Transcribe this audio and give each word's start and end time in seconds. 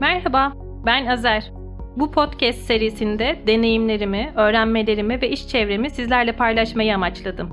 Merhaba, 0.00 0.52
ben 0.86 1.06
Azer. 1.06 1.52
Bu 1.96 2.10
podcast 2.10 2.58
serisinde 2.58 3.38
deneyimlerimi, 3.46 4.32
öğrenmelerimi 4.36 5.20
ve 5.22 5.30
iş 5.30 5.48
çevremi 5.48 5.90
sizlerle 5.90 6.32
paylaşmayı 6.32 6.94
amaçladım. 6.94 7.48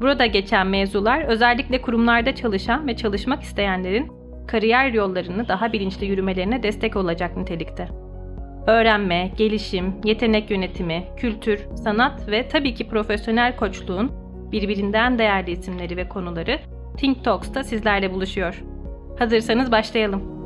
Burada 0.00 0.26
geçen 0.26 0.66
mevzular 0.66 1.20
özellikle 1.20 1.82
kurumlarda 1.82 2.34
çalışan 2.34 2.86
ve 2.86 2.96
çalışmak 2.96 3.42
isteyenlerin 3.42 4.12
kariyer 4.48 4.92
yollarını 4.92 5.48
daha 5.48 5.72
bilinçli 5.72 6.06
yürümelerine 6.06 6.62
destek 6.62 6.96
olacak 6.96 7.36
nitelikte. 7.36 7.88
Öğrenme, 8.66 9.30
gelişim, 9.36 9.94
yetenek 10.04 10.50
yönetimi, 10.50 11.04
kültür, 11.16 11.66
sanat 11.74 12.28
ve 12.28 12.48
tabii 12.48 12.74
ki 12.74 12.88
profesyonel 12.88 13.56
koçluğun 13.56 14.12
birbirinden 14.52 15.18
değerli 15.18 15.50
isimleri 15.50 15.96
ve 15.96 16.08
konuları 16.08 16.58
Think 16.96 17.24
Talks'ta 17.24 17.64
sizlerle 17.64 18.12
buluşuyor. 18.12 18.62
Hazırsanız 19.18 19.72
başlayalım. 19.72 20.39